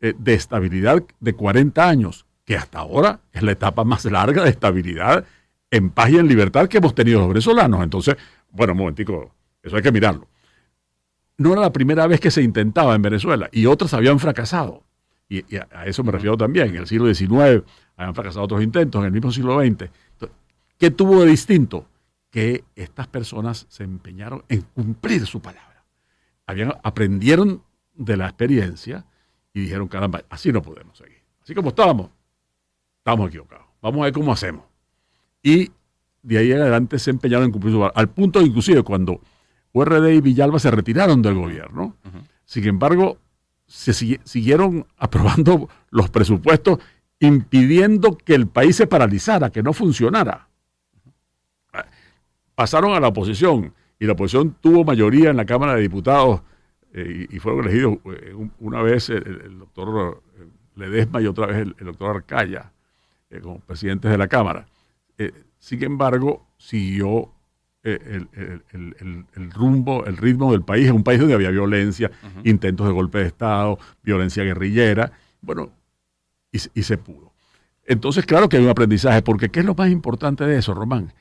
eh, 0.00 0.14
de 0.18 0.34
estabilidad 0.34 1.02
de 1.20 1.32
40 1.32 1.88
años, 1.88 2.26
que 2.44 2.56
hasta 2.56 2.80
ahora 2.80 3.20
es 3.32 3.42
la 3.42 3.52
etapa 3.52 3.84
más 3.84 4.04
larga 4.04 4.44
de 4.44 4.50
estabilidad 4.50 5.24
en 5.70 5.90
paz 5.90 6.10
y 6.10 6.18
en 6.18 6.28
libertad 6.28 6.68
que 6.68 6.78
hemos 6.78 6.94
tenido 6.94 7.20
los 7.20 7.28
venezolanos. 7.28 7.82
Entonces, 7.82 8.16
bueno, 8.50 8.72
un 8.74 8.78
momentico, 8.78 9.34
eso 9.62 9.76
hay 9.76 9.82
que 9.82 9.92
mirarlo. 9.92 10.28
No 11.38 11.52
era 11.52 11.62
la 11.62 11.72
primera 11.72 12.06
vez 12.06 12.20
que 12.20 12.30
se 12.30 12.42
intentaba 12.42 12.94
en 12.94 13.02
Venezuela 13.02 13.48
y 13.52 13.66
otras 13.66 13.94
habían 13.94 14.18
fracasado. 14.18 14.84
Y, 15.28 15.56
a, 15.56 15.86
eso 15.86 16.04
me 16.04 16.12
refiero 16.12 16.36
también. 16.36 16.68
En 16.68 16.76
el 16.76 16.86
siglo 16.86 17.12
XIX 17.12 17.64
habían 17.96 18.14
fracasado 18.14 18.44
otros 18.44 18.62
intentos, 18.62 19.00
en 19.00 19.06
el 19.06 19.12
mismo 19.12 19.32
siglo 19.32 19.60
XX. 19.60 19.90
¿Qué 20.78 20.90
tuvo 20.90 21.22
de 21.22 21.30
distinto? 21.30 21.88
Que 22.30 22.64
estas 22.74 23.06
personas 23.08 23.66
se 23.68 23.84
empeñaron 23.84 24.44
en 24.48 24.62
cumplir 24.62 25.26
su 25.26 25.40
palabra. 25.40 25.84
Habían, 26.46 26.74
aprendieron 26.82 27.62
de 27.94 28.16
la 28.16 28.26
experiencia 28.26 29.06
y 29.56 29.60
dijeron, 29.60 29.88
caramba, 29.88 30.22
así 30.28 30.52
no 30.52 30.60
podemos 30.60 30.98
seguir. 30.98 31.16
Así 31.42 31.54
como 31.54 31.70
estábamos, 31.70 32.10
estamos 32.98 33.28
equivocados. 33.28 33.64
Vamos 33.80 34.02
a 34.02 34.04
ver 34.04 34.12
cómo 34.12 34.30
hacemos. 34.30 34.66
Y 35.42 35.70
de 36.22 36.36
ahí 36.36 36.52
en 36.52 36.60
adelante 36.60 36.98
se 36.98 37.08
empeñaron 37.08 37.46
en 37.46 37.52
cumplir 37.52 37.72
su 37.72 37.82
al 37.82 38.10
punto 38.10 38.42
inclusive 38.42 38.82
cuando 38.82 39.18
URD 39.72 40.12
y 40.12 40.20
Villalba 40.20 40.58
se 40.58 40.70
retiraron 40.70 41.22
del 41.22 41.36
gobierno. 41.36 41.96
Sin 42.44 42.68
embargo, 42.68 43.16
se 43.66 43.94
siguieron 43.94 44.86
aprobando 44.98 45.70
los 45.88 46.10
presupuestos 46.10 46.78
impidiendo 47.18 48.18
que 48.18 48.34
el 48.34 48.48
país 48.48 48.76
se 48.76 48.86
paralizara, 48.86 49.48
que 49.48 49.62
no 49.62 49.72
funcionara. 49.72 50.50
Pasaron 52.54 52.92
a 52.92 53.00
la 53.00 53.08
oposición 53.08 53.72
y 53.98 54.04
la 54.04 54.12
oposición 54.12 54.54
tuvo 54.60 54.84
mayoría 54.84 55.30
en 55.30 55.38
la 55.38 55.46
Cámara 55.46 55.76
de 55.76 55.80
Diputados 55.80 56.42
eh, 56.98 57.26
y, 57.30 57.38
fueron 57.40 57.62
elegidos 57.62 57.98
eh, 58.06 58.34
una 58.58 58.80
vez 58.80 59.10
el, 59.10 59.58
doctor 59.58 60.22
eh, 60.38 60.46
Ledesma 60.76 61.20
y 61.20 61.26
otra 61.26 61.46
vez 61.46 61.58
el, 61.58 61.74
doctor 61.84 62.16
Arcaya 62.16 62.72
como 63.42 63.60
presidentes 63.60 64.10
de 64.10 64.16
la 64.16 64.28
Cámara. 64.28 64.66
sin 65.58 65.84
embargo, 65.84 66.46
siguió 66.56 67.32
el, 67.82 68.26
rumbo, 69.52 70.06
el 70.06 70.16
ritmo 70.16 70.52
del 70.52 70.62
país, 70.62 70.86
es 70.86 70.92
un 70.92 71.04
país 71.04 71.20
donde 71.20 71.34
había 71.34 71.50
violencia, 71.50 72.10
intentos 72.44 72.86
de 72.86 72.94
golpe 72.94 73.18
de 73.18 73.26
Estado, 73.26 73.78
violencia 74.02 74.42
guerrillera, 74.42 75.12
bueno, 75.42 75.70
y, 76.50 76.58
y, 76.72 76.82
se 76.82 76.96
pudo. 76.96 77.34
Entonces, 77.84 78.24
claro 78.24 78.48
que 78.48 78.56
hay 78.56 78.64
un 78.64 78.70
aprendizaje, 78.70 79.20
porque 79.20 79.50
¿qué 79.50 79.60
es 79.60 79.66
lo 79.66 79.74
más 79.74 79.90
importante 79.90 80.46
de 80.46 80.56
eso, 80.58 80.72
Román? 80.72 81.12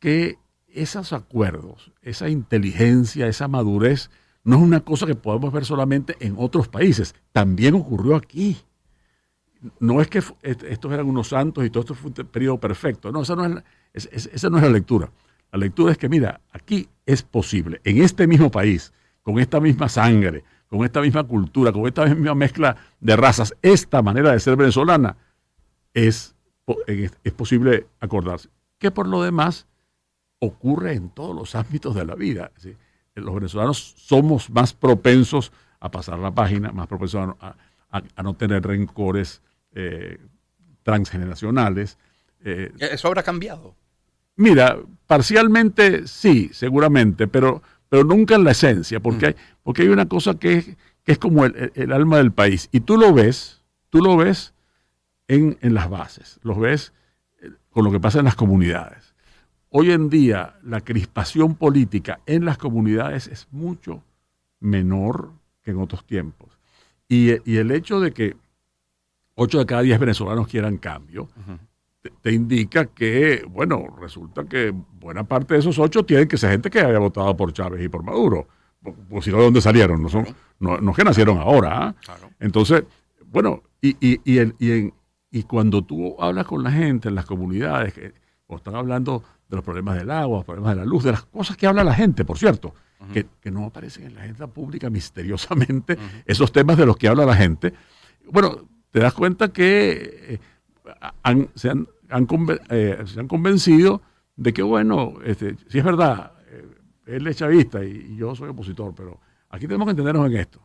Que 0.00 0.36
esos 0.68 1.14
acuerdos, 1.14 1.92
esa 2.02 2.28
inteligencia, 2.28 3.26
esa 3.26 3.48
madurez, 3.48 4.10
no 4.44 4.56
es 4.56 4.62
una 4.62 4.80
cosa 4.80 5.06
que 5.06 5.14
podemos 5.14 5.52
ver 5.52 5.64
solamente 5.64 6.16
en 6.20 6.36
otros 6.38 6.68
países, 6.68 7.14
también 7.32 7.74
ocurrió 7.74 8.14
aquí. 8.14 8.58
No 9.80 10.02
es 10.02 10.08
que 10.08 10.22
estos 10.42 10.92
eran 10.92 11.06
unos 11.06 11.28
santos 11.28 11.64
y 11.64 11.70
todo 11.70 11.80
esto 11.80 11.94
fue 11.94 12.12
un 12.16 12.26
periodo 12.26 12.60
perfecto, 12.60 13.10
no, 13.10 13.22
esa 13.22 13.34
no 13.34 13.62
es, 13.94 14.06
esa 14.06 14.50
no 14.50 14.58
es 14.58 14.62
la 14.62 14.68
lectura. 14.68 15.10
La 15.50 15.58
lectura 15.58 15.92
es 15.92 15.98
que, 15.98 16.08
mira, 16.08 16.40
aquí 16.52 16.88
es 17.06 17.22
posible, 17.22 17.80
en 17.84 18.02
este 18.02 18.26
mismo 18.26 18.50
país, 18.50 18.92
con 19.22 19.38
esta 19.38 19.60
misma 19.60 19.88
sangre, 19.88 20.44
con 20.68 20.84
esta 20.84 21.00
misma 21.00 21.24
cultura, 21.24 21.72
con 21.72 21.86
esta 21.86 22.04
misma 22.06 22.34
mezcla 22.34 22.76
de 23.00 23.16
razas, 23.16 23.54
esta 23.62 24.02
manera 24.02 24.32
de 24.32 24.40
ser 24.40 24.56
venezolana 24.56 25.16
es, 25.94 26.34
es 26.86 27.32
posible 27.32 27.86
acordarse. 28.00 28.50
Que 28.78 28.90
por 28.90 29.06
lo 29.06 29.22
demás 29.22 29.66
ocurre 30.40 30.94
en 30.94 31.08
todos 31.08 31.34
los 31.34 31.54
ámbitos 31.54 31.94
de 31.94 32.04
la 32.04 32.14
vida. 32.14 32.50
Los 33.14 33.34
venezolanos 33.34 33.94
somos 33.96 34.50
más 34.50 34.72
propensos 34.72 35.52
a 35.80 35.90
pasar 35.90 36.18
la 36.18 36.32
página, 36.32 36.72
más 36.72 36.86
propensos 36.86 37.34
a, 37.40 38.22
no 38.22 38.34
tener 38.34 38.66
rencores 38.66 39.40
eh, 39.72 40.18
transgeneracionales. 40.82 41.98
Eh, 42.44 42.72
¿Eso 42.78 43.08
habrá 43.08 43.22
cambiado? 43.22 43.76
Mira, 44.36 44.78
parcialmente 45.06 46.08
sí, 46.08 46.50
seguramente, 46.52 47.28
pero, 47.28 47.62
pero 47.88 48.02
nunca 48.02 48.34
en 48.34 48.44
la 48.44 48.50
esencia, 48.50 48.98
porque, 48.98 49.26
mm. 49.26 49.28
hay, 49.28 49.36
porque 49.62 49.82
hay 49.82 49.88
una 49.88 50.08
cosa 50.08 50.34
que 50.34 50.54
es, 50.54 50.76
que 51.04 51.12
es 51.12 51.18
como 51.18 51.44
el, 51.44 51.92
alma 51.92 52.16
del 52.16 52.32
país. 52.32 52.68
Y 52.72 52.80
tú 52.80 52.96
lo 52.96 53.12
ves, 53.12 53.62
tú 53.90 54.00
lo 54.00 54.16
ves 54.16 54.54
en, 55.28 55.56
en 55.60 55.74
las 55.74 55.88
bases, 55.88 56.40
lo 56.42 56.56
ves 56.58 56.92
eh, 57.42 57.50
con 57.70 57.84
lo 57.84 57.92
que 57.92 58.00
pasa 58.00 58.18
en 58.18 58.24
las 58.24 58.34
comunidades. 58.34 59.13
Hoy 59.76 59.90
en 59.90 60.08
día 60.08 60.54
la 60.62 60.82
crispación 60.82 61.56
política 61.56 62.20
en 62.26 62.44
las 62.44 62.58
comunidades 62.58 63.26
es 63.26 63.48
mucho 63.50 64.04
menor 64.60 65.32
que 65.64 65.72
en 65.72 65.80
otros 65.80 66.04
tiempos. 66.06 66.56
Y, 67.08 67.30
el 67.56 67.72
hecho 67.72 67.98
de 67.98 68.12
que 68.12 68.36
8 69.34 69.58
de 69.58 69.66
cada 69.66 69.82
10 69.82 69.98
venezolanos 69.98 70.46
quieran 70.46 70.78
cambio, 70.78 71.28
te, 72.22 72.32
indica 72.32 72.86
que, 72.86 73.44
bueno, 73.50 73.84
resulta 74.00 74.44
que 74.44 74.72
buena 75.00 75.24
parte 75.24 75.54
de 75.54 75.60
esos 75.60 75.76
8 75.76 76.04
tienen 76.04 76.28
que 76.28 76.38
ser 76.38 76.52
gente 76.52 76.70
que 76.70 76.78
haya 76.78 77.00
votado 77.00 77.36
por 77.36 77.52
Chávez 77.52 77.84
y 77.84 77.88
por 77.88 78.04
Maduro. 78.04 78.46
Pues 79.10 79.24
si 79.24 79.32
no, 79.32 79.38
¿de 79.38 79.42
dónde 79.42 79.60
salieron? 79.60 80.00
No, 80.00 80.08
son, 80.08 80.24
no, 80.60 80.78
es 80.88 80.96
que 80.96 81.02
nacieron 81.02 81.38
ahora. 81.38 81.88
¿ah? 81.88 81.94
Entonces, 82.38 82.84
bueno, 83.26 83.64
y, 83.82 83.96
y, 83.98 84.20
y, 84.24 84.92
y, 85.32 85.42
cuando 85.42 85.82
tú 85.82 86.14
hablas 86.20 86.46
con 86.46 86.62
la 86.62 86.70
gente 86.70 87.08
en 87.08 87.16
las 87.16 87.26
comunidades, 87.26 87.92
que, 87.92 88.14
o 88.46 88.56
están 88.56 88.76
hablando 88.76 89.24
de 89.48 89.56
los 89.56 89.64
problemas 89.64 89.96
del 89.96 90.10
agua, 90.10 90.38
los 90.38 90.44
problemas 90.44 90.74
de 90.74 90.80
la 90.80 90.84
luz, 90.84 91.04
de 91.04 91.12
las 91.12 91.24
cosas 91.24 91.56
que 91.56 91.66
habla 91.66 91.84
la 91.84 91.94
gente, 91.94 92.24
por 92.24 92.38
cierto, 92.38 92.74
que, 93.12 93.50
no 93.50 93.66
aparecen 93.66 94.06
en 94.06 94.14
la 94.14 94.22
agenda 94.22 94.46
pública 94.46 94.90
misteriosamente, 94.90 95.98
esos 96.24 96.52
temas 96.52 96.76
de 96.76 96.86
los 96.86 96.96
que 96.96 97.08
habla 97.08 97.26
la 97.26 97.36
gente. 97.36 97.74
Bueno, 98.30 98.68
te 98.90 99.00
das 99.00 99.12
cuenta 99.12 99.52
que 99.52 100.38
eh, 100.40 100.40
se, 101.54 101.70
han, 101.70 101.88
eh, 102.70 103.04
se, 103.06 103.20
han, 103.20 103.28
convencido 103.28 104.02
de 104.36 104.52
que, 104.52 104.62
bueno, 104.62 105.14
este, 105.24 105.56
si 105.68 105.78
es 105.78 105.84
verdad, 105.84 106.32
eh, 106.48 106.66
él 107.06 107.26
es 107.26 107.36
chavista 107.36 107.84
y, 107.84 108.16
yo 108.16 108.34
soy 108.34 108.48
opositor, 108.48 108.94
pero 108.94 109.20
aquí 109.50 109.66
tenemos 109.66 109.86
que 109.86 109.90
entendernos 109.90 110.26
en 110.30 110.36
esto, 110.36 110.60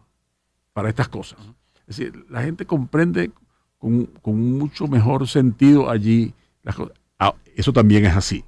para 0.74 0.89
estas 0.89 1.09
cosas. 1.09 1.39
Es 1.88 1.98
decir, 1.98 2.25
la 2.29 2.43
gente 2.43 2.65
comprende 2.65 3.31
con, 3.77 4.05
con 4.05 4.57
mucho 4.57 4.88
mejor 4.88 5.27
sentido 5.27 5.89
allí 5.89 6.33
las 6.63 6.75
cosas. 6.75 6.98
Ah, 7.17 7.33
eso 7.55 7.74
también 7.74 8.05
es 8.05 8.15
así. 8.15 8.45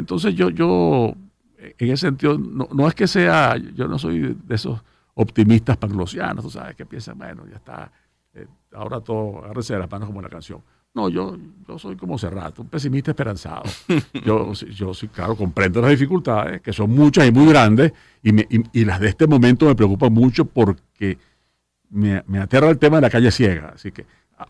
Entonces 0.00 0.34
yo, 0.34 0.50
yo 0.50 1.14
en 1.60 1.90
ese 1.90 2.06
sentido, 2.08 2.38
no, 2.38 2.88
es 2.88 2.94
que 2.94 3.06
sea, 3.06 3.56
yo 3.56 3.86
no 3.86 3.98
soy 3.98 4.36
de 4.46 4.54
esos 4.54 4.80
optimistas 5.14 5.76
panglosianos, 5.76 6.44
tú 6.44 6.50
sabes, 6.50 6.74
que 6.74 6.86
piensan, 6.86 7.18
bueno, 7.18 7.44
ya 7.48 7.56
está, 7.56 7.92
eh, 8.34 8.46
ahora 8.72 9.00
todo, 9.00 9.44
agárrese 9.44 9.74
de 9.74 9.80
las 9.80 9.90
manos 9.90 10.08
como 10.08 10.22
la 10.22 10.28
canción. 10.28 10.62
No, 10.92 11.08
yo, 11.08 11.36
yo 11.68 11.78
soy 11.78 11.96
como 11.96 12.18
Cerrato, 12.18 12.62
un 12.62 12.68
pesimista 12.68 13.12
esperanzado. 13.12 13.62
Yo, 14.24 14.52
yo 14.52 14.92
sí, 14.92 15.06
claro, 15.06 15.36
comprendo 15.36 15.80
las 15.80 15.90
dificultades, 15.90 16.60
que 16.62 16.72
son 16.72 16.90
muchas 16.90 17.28
y 17.28 17.30
muy 17.30 17.46
grandes, 17.46 17.92
y, 18.24 18.84
las 18.84 18.98
de 18.98 19.08
este 19.08 19.28
momento 19.28 19.66
me 19.66 19.76
preocupan 19.76 20.12
mucho 20.12 20.46
porque 20.46 21.16
me, 21.90 22.24
me 22.26 22.40
aterra 22.40 22.70
el 22.70 22.78
tema 22.78 22.96
de 22.96 23.02
la 23.02 23.10
calle 23.10 23.30
ciega. 23.30 23.72
Así 23.72 23.92
que 23.92 24.04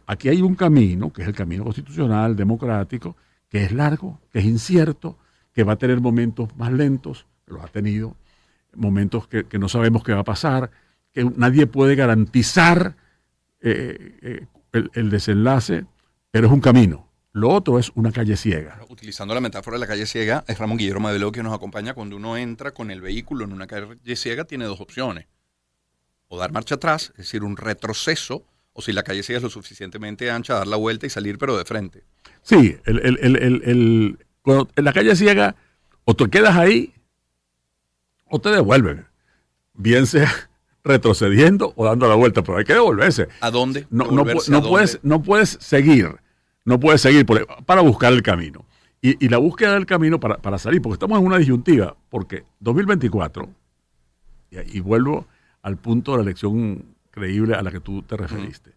aquí 0.07 0.31
hay 0.31 0.41
un 0.41 0.55
camino, 0.55 1.13
que 1.13 1.21
es 1.21 1.29
el 1.29 1.35
camino 1.35 1.63
constitucional, 1.63 2.35
democrático, 2.35 3.17
que 3.51 3.65
es 3.65 3.73
largo, 3.73 4.19
que 4.33 4.39
es 4.39 4.47
incierto, 4.47 5.19
que 5.53 5.65
va 5.65 5.75
a 5.75 5.77
tener 5.77 6.01
momentos 6.01 6.55
más 6.57 6.73
lentos, 6.73 7.27
lo 7.47 7.63
ha 7.63 7.69
tenido, 7.69 8.17
momentos 8.75 9.27
que, 9.27 9.47
no 9.59 9.69
sabemos 9.69 10.05
qué 10.05 10.13
va 10.13 10.21
a 10.21 10.25
pasar, 10.25 10.71
que 11.13 11.25
nadie 11.25 11.67
puede 11.67 11.97
garantizar 11.97 12.97
eh, 13.61 14.19
eh, 14.23 14.47
el, 14.95 15.11
desenlace, 15.11 15.87
pero 16.31 16.47
es 16.47 16.53
un 16.53 16.61
camino. 16.61 17.09
Lo 17.33 17.51
otro 17.51 17.79
es 17.79 17.91
una 17.95 18.11
calle 18.11 18.37
ciega. 18.37 18.81
Utilizando 18.89 19.35
la 19.35 19.41
metáfora 19.41 19.77
de 19.77 19.81
la 19.81 19.87
calle 19.87 20.07
ciega, 20.07 20.45
es 20.49 20.59
Ramón 20.59 20.79
Guillermo 20.79 21.13
de 21.13 21.33
que 21.33 21.43
nos 21.43 21.55
acompaña. 21.55 21.95
Cuando 21.95 22.17
uno 22.17 22.37
entra 22.37 22.73
con 22.73 22.91
el 22.91 23.01
vehículo 23.01 23.45
en 23.45 23.53
una 23.53 23.67
calle 23.69 24.17
ciega, 24.17 24.45
tiene 24.45 24.65
dos 24.65 24.81
opciones. 24.81 25.27
O 26.29 26.39
dar 26.39 26.53
marcha 26.53 26.77
atrás, 26.77 27.11
es 27.11 27.27
decir, 27.27 27.45
un 27.45 27.57
retroceso, 27.57 28.47
o 28.73 28.83
si 28.83 28.93
la 28.93 29.03
calle 29.05 29.23
ciega 29.23 29.39
es 29.39 29.43
lo 29.43 29.51
suficientemente 29.51 30.31
ancha, 30.31 30.55
dar 30.55 30.67
la 30.67 30.77
vuelta 30.77 31.07
y 31.07 31.11
salir, 31.11 31.39
pero 31.39 31.57
de 31.57 31.65
frente. 31.65 32.05
Sí, 32.43 32.77
el, 32.85 34.19
cuando 34.43 34.69
en 34.77 34.85
la 34.85 34.93
calle 34.93 35.15
ciega, 35.17 35.57
o 36.05 36.15
te 36.15 36.29
quedas 36.29 36.57
ahí 36.57 36.93
o 38.31 38.41
te 38.41 38.51
devuelven. 38.51 39.07
Bien 39.75 40.07
sea 40.07 40.31
retrocediendo 40.85 41.73
o 41.77 41.85
dando 41.85 42.09
la 42.09 42.15
vuelta, 42.15 42.43
pero 42.43 42.59
hay 42.59 42.65
que 42.65 42.75
devolverse. 42.75 43.29
¿A 43.41 43.51
dónde? 43.51 43.87
No, 43.91 44.11
no, 44.11 44.25
Puedes, 44.25 45.01
no 45.03 45.23
puedes 45.23 45.59
seguir, 45.61 46.17
no 46.65 46.81
puedes 46.81 47.01
seguir 47.03 47.27
para 47.67 47.81
buscar 47.83 48.13
el 48.13 48.23
camino. 48.23 48.65
Y, 49.03 49.29
la 49.29 49.39
búsqueda 49.39 49.75
del 49.75 49.87
camino 49.87 50.21
para, 50.21 50.59
salir, 50.59 50.83
porque 50.83 50.95
estamos 50.95 51.19
en 51.19 51.25
una 51.25 51.39
disyuntiva, 51.39 51.97
porque 52.11 52.45
2024, 52.61 53.49
y, 54.51 54.81
vuelvo 54.81 55.27
al 55.63 55.79
punto 55.79 56.13
de 56.13 56.19
la 56.19 56.25
elección 56.25 56.85
creíble 57.11 57.55
a 57.55 57.63
la 57.63 57.71
que 57.71 57.81
tú 57.81 58.03
te 58.03 58.19
referiste. 58.19 58.73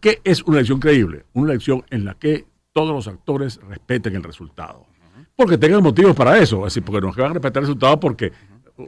¿Qué 0.00 0.20
es 0.24 0.42
una 0.42 0.58
elección 0.58 0.80
creíble? 0.80 1.24
Una 1.32 1.52
elección 1.52 1.82
en 1.88 2.04
la 2.04 2.14
que 2.14 2.44
todos 2.78 2.94
los 2.94 3.08
actores 3.08 3.60
respeten 3.68 4.14
el 4.14 4.22
resultado. 4.22 4.86
Porque 5.34 5.58
tengan 5.58 5.82
motivos 5.82 6.14
para 6.14 6.38
eso. 6.38 6.58
Es 6.58 6.74
decir, 6.74 6.84
porque 6.84 7.04
no 7.04 7.12
van 7.12 7.32
a 7.32 7.34
respetar 7.34 7.60
el 7.60 7.66
resultado 7.66 7.98
porque 7.98 8.30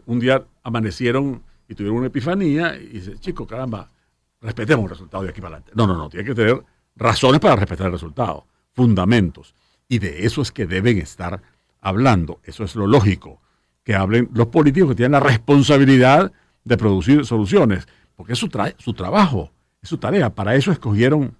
un 0.06 0.20
día 0.20 0.44
amanecieron 0.62 1.42
y 1.68 1.74
tuvieron 1.74 1.98
una 1.98 2.06
epifanía 2.06 2.76
y 2.76 2.86
dicen, 2.86 3.18
chicos, 3.18 3.48
caramba, 3.48 3.90
respetemos 4.40 4.84
el 4.84 4.90
resultado 4.90 5.24
de 5.24 5.30
aquí 5.30 5.40
para 5.40 5.56
adelante. 5.56 5.72
No, 5.74 5.88
no, 5.88 5.96
no, 5.96 6.08
tiene 6.08 6.24
que 6.24 6.36
tener 6.36 6.62
razones 6.94 7.40
para 7.40 7.56
respetar 7.56 7.86
el 7.86 7.92
resultado, 7.94 8.46
fundamentos. 8.74 9.56
Y 9.88 9.98
de 9.98 10.24
eso 10.24 10.40
es 10.40 10.52
que 10.52 10.66
deben 10.66 10.98
estar 10.98 11.42
hablando. 11.80 12.38
Eso 12.44 12.62
es 12.62 12.76
lo 12.76 12.86
lógico. 12.86 13.40
Que 13.82 13.96
hablen 13.96 14.30
los 14.32 14.46
políticos 14.46 14.90
que 14.90 14.94
tienen 14.94 15.12
la 15.12 15.20
responsabilidad 15.20 16.30
de 16.62 16.76
producir 16.76 17.26
soluciones, 17.26 17.88
porque 18.14 18.34
es 18.34 18.38
su, 18.38 18.48
su 18.78 18.94
trabajo, 18.94 19.50
es 19.82 19.88
su 19.88 19.98
tarea. 19.98 20.32
Para 20.32 20.54
eso 20.54 20.70
escogieron 20.70 21.36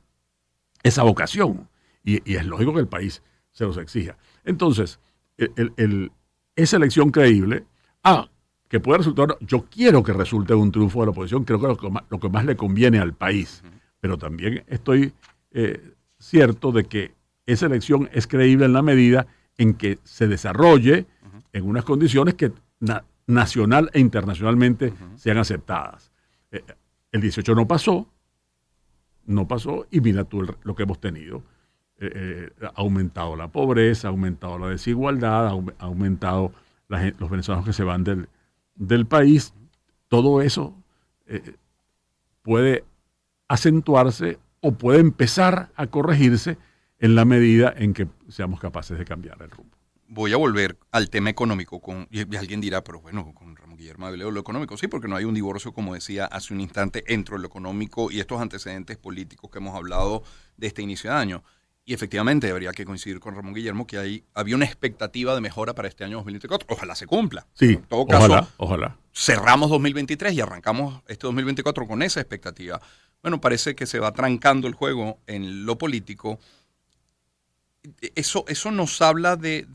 esa 0.83 1.05
vocación. 1.05 1.70
Y, 2.05 2.35
es 2.35 2.47
lógico 2.47 2.73
que 2.75 2.81
el 2.81 2.89
país 2.89 3.23
se 3.51 3.65
los 3.65 3.77
exija. 3.77 4.17
Entonces, 4.45 5.01
el, 5.37 6.13
esa 6.57 6.77
elección 6.77 7.11
creíble, 7.11 7.65
ah, 8.05 8.29
que 8.69 8.81
puede 8.81 8.99
resultar, 8.99 9.37
yo 9.41 9.67
quiero 9.69 10.03
que 10.03 10.13
resulte 10.13 10.55
un 10.55 10.71
triunfo 10.71 11.01
de 11.01 11.07
la 11.07 11.11
oposición, 11.11 11.45
creo 11.45 11.61
que 11.61 11.67
lo 11.67 11.77
que 11.77 11.91
más, 11.91 12.05
lo 12.09 12.21
que 12.21 12.29
más 12.29 12.45
le 12.45 12.57
conviene 12.57 12.99
al 12.99 13.15
país, 13.15 13.63
pero 14.01 14.17
también 14.17 14.65
estoy 14.69 15.13
eh, 15.51 15.95
cierto 16.19 16.71
de 16.71 16.85
que 16.85 17.15
esa 17.47 17.67
elección 17.67 18.09
es 18.13 18.27
creíble 18.27 18.67
en 18.67 18.73
la 18.73 18.83
medida 18.83 19.27
en 19.59 19.75
que 19.75 19.99
se 20.05 20.29
desarrolle 20.29 21.07
en 21.53 21.65
unas 21.65 21.85
condiciones 21.85 22.35
que 22.35 22.53
nacional 23.27 23.91
e 23.93 24.01
internacionalmente 24.01 24.93
sean 25.17 25.39
aceptadas. 25.39 26.13
Eh, 26.51 26.63
el 27.13 27.21
18 27.21 27.55
no 27.55 27.67
pasó, 27.67 28.09
no 29.27 29.49
pasó 29.49 29.87
y 29.91 30.01
mira 30.01 30.25
tú 30.25 30.43
lo 30.63 30.75
que 30.75 30.83
hemos 30.85 31.01
tenido. 31.01 31.43
Eh, 32.01 32.51
ha 32.63 32.81
aumentado 32.81 33.37
la 33.37 33.49
pobreza, 33.49 34.09
ha 34.09 34.11
aumentado 34.11 34.59
la 34.59 34.69
desigualdad, 34.69 35.49
ha, 35.49 35.85
aumentado 35.85 36.53
los 36.89 37.31
venezolanos 37.31 37.67
que 37.67 37.73
se 37.73 37.85
van 37.85 38.05
del, 38.05 38.29
del 38.75 39.07
país. 39.07 39.53
Todo 40.09 40.43
eso 40.43 40.75
puede 42.43 42.85
acentuarse 43.49 44.39
o 44.61 44.73
puede 44.73 45.01
empezar 45.01 45.71
a 45.77 45.87
corregirse 45.87 46.59
en 46.99 47.15
la 47.15 47.25
medida 47.25 47.73
en 47.77 47.95
que 47.95 48.07
seamos 48.29 48.61
capaces 48.61 48.99
de 48.99 49.05
cambiar 49.05 49.41
el 49.43 49.51
rumbo. 49.51 49.77
Voy 50.07 50.33
a 50.33 50.37
volver 50.37 50.77
al 50.91 51.09
tema 51.09 51.31
económico. 51.31 51.81
Con, 51.81 52.09
y 52.11 52.37
alguien 52.37 52.61
dirá, 52.61 52.83
pero 52.83 53.01
bueno, 53.01 53.33
con 53.33 53.57
Ramón 53.57 53.77
Guillermo 53.77 54.11
de 54.11 54.19
lo 54.19 54.41
económico. 54.41 54.77
Sí, 54.77 54.89
porque 54.89 55.09
no 55.09 55.17
hay 55.17 55.25
un 55.25 55.35
divorcio, 55.35 55.73
como 55.73 55.95
decía 55.95 56.27
hace 56.27 56.53
un 56.53 56.61
instante, 56.61 57.05
entre 57.07 57.39
lo 57.39 57.47
económico 57.47 58.11
y 58.11 58.21
estos 58.21 58.41
antecedentes 58.41 58.97
políticos 58.99 59.51
que 59.51 59.59
hemos 59.59 59.77
hablado 59.77 60.25
de 60.57 60.67
este 60.67 60.83
inicio 60.83 61.11
de 61.11 61.17
año. 61.17 61.45
Y 61.85 61.95
efectivamente 61.95 62.47
debería 62.47 62.73
que 62.73 62.85
coincidir 62.85 63.19
con 63.21 63.35
Ramón 63.35 63.55
Guillermo 63.55 63.87
que 63.87 63.99
hay, 63.99 64.25
había 64.35 64.55
una 64.55 64.65
expectativa 64.65 65.35
de 65.35 65.41
mejora 65.41 65.75
para 65.75 65.89
este 65.89 66.05
año 66.05 66.19
2024. 66.19 66.69
Ojalá 66.71 66.95
se 66.95 67.07
cumpla. 67.07 67.47
Sí, 67.55 67.71
en 67.71 67.83
todo 67.83 68.07
caso, 68.07 68.27
ojalá, 68.27 68.49
ojalá. 68.59 68.97
cerramos 69.13 69.71
2023 69.71 70.35
y 70.35 70.41
arrancamos 70.41 71.03
este 71.09 71.27
2024 71.27 71.87
con 71.87 72.03
esa 72.03 72.21
expectativa 72.21 72.81
bueno, 73.23 73.41
parece 73.41 73.75
que 73.75 73.87
se 73.87 73.99
va 73.99 74.13
trancando 74.13 74.67
el 74.67 74.75
juego 74.75 75.19
en 75.27 75.67
lo 75.67 75.77
político. 75.77 76.39
¿Eso, 78.15 78.45
eso 78.49 78.71
nos 78.71 79.01
habla 79.03 79.37
de, 79.37 79.67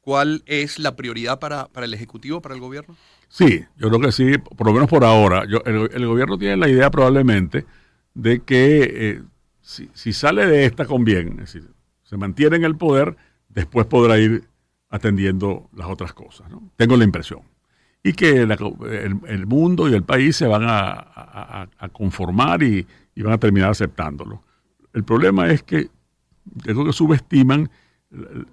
cuál 0.00 0.42
es 0.46 0.78
la 0.78 0.96
prioridad 0.96 1.38
para, 1.38 1.68
el 1.74 1.94
Ejecutivo, 1.94 2.40
para 2.40 2.54
el 2.54 2.60
gobierno? 2.60 2.96
Sí, 3.28 3.64
yo 3.76 3.88
creo 3.88 4.00
que 4.00 4.12
sí, 4.12 4.38
por 4.38 4.66
lo 4.66 4.72
menos 4.72 4.88
por 4.88 5.04
ahora. 5.04 5.42
el, 5.42 6.06
gobierno 6.06 6.38
tiene 6.38 6.56
la 6.56 6.68
idea 6.68 6.90
probablemente 6.90 7.64
de 8.14 8.40
que 8.40 8.82
eh, 8.82 9.22
si, 9.68 10.12
sale 10.14 10.46
de 10.46 10.64
esta 10.64 10.86
con 10.86 11.04
bien, 11.04 11.32
es 11.32 11.52
decir, 11.52 11.70
se 12.02 12.16
mantiene 12.16 12.56
en 12.56 12.64
el 12.64 12.76
poder, 12.76 13.16
después 13.50 13.86
podrá 13.86 14.18
ir 14.18 14.44
atendiendo 14.88 15.68
las 15.76 15.88
otras 15.88 16.14
cosas. 16.14 16.48
Tengo 16.76 16.96
la 16.96 17.04
impresión 17.04 17.42
y 18.02 18.14
que 18.14 18.40
el, 18.40 19.46
mundo 19.46 19.88
y 19.88 19.92
el 19.92 20.04
país 20.04 20.36
se 20.36 20.46
van 20.46 20.62
a, 20.66 21.68
conformar 21.92 22.62
y, 22.62 22.86
van 23.16 23.34
a 23.34 23.38
terminar 23.38 23.70
aceptándolo. 23.70 24.42
El 24.94 25.04
problema 25.04 25.50
es 25.50 25.62
que 25.62 25.90
creo 26.62 26.86
que 26.86 26.92
subestiman 26.94 27.70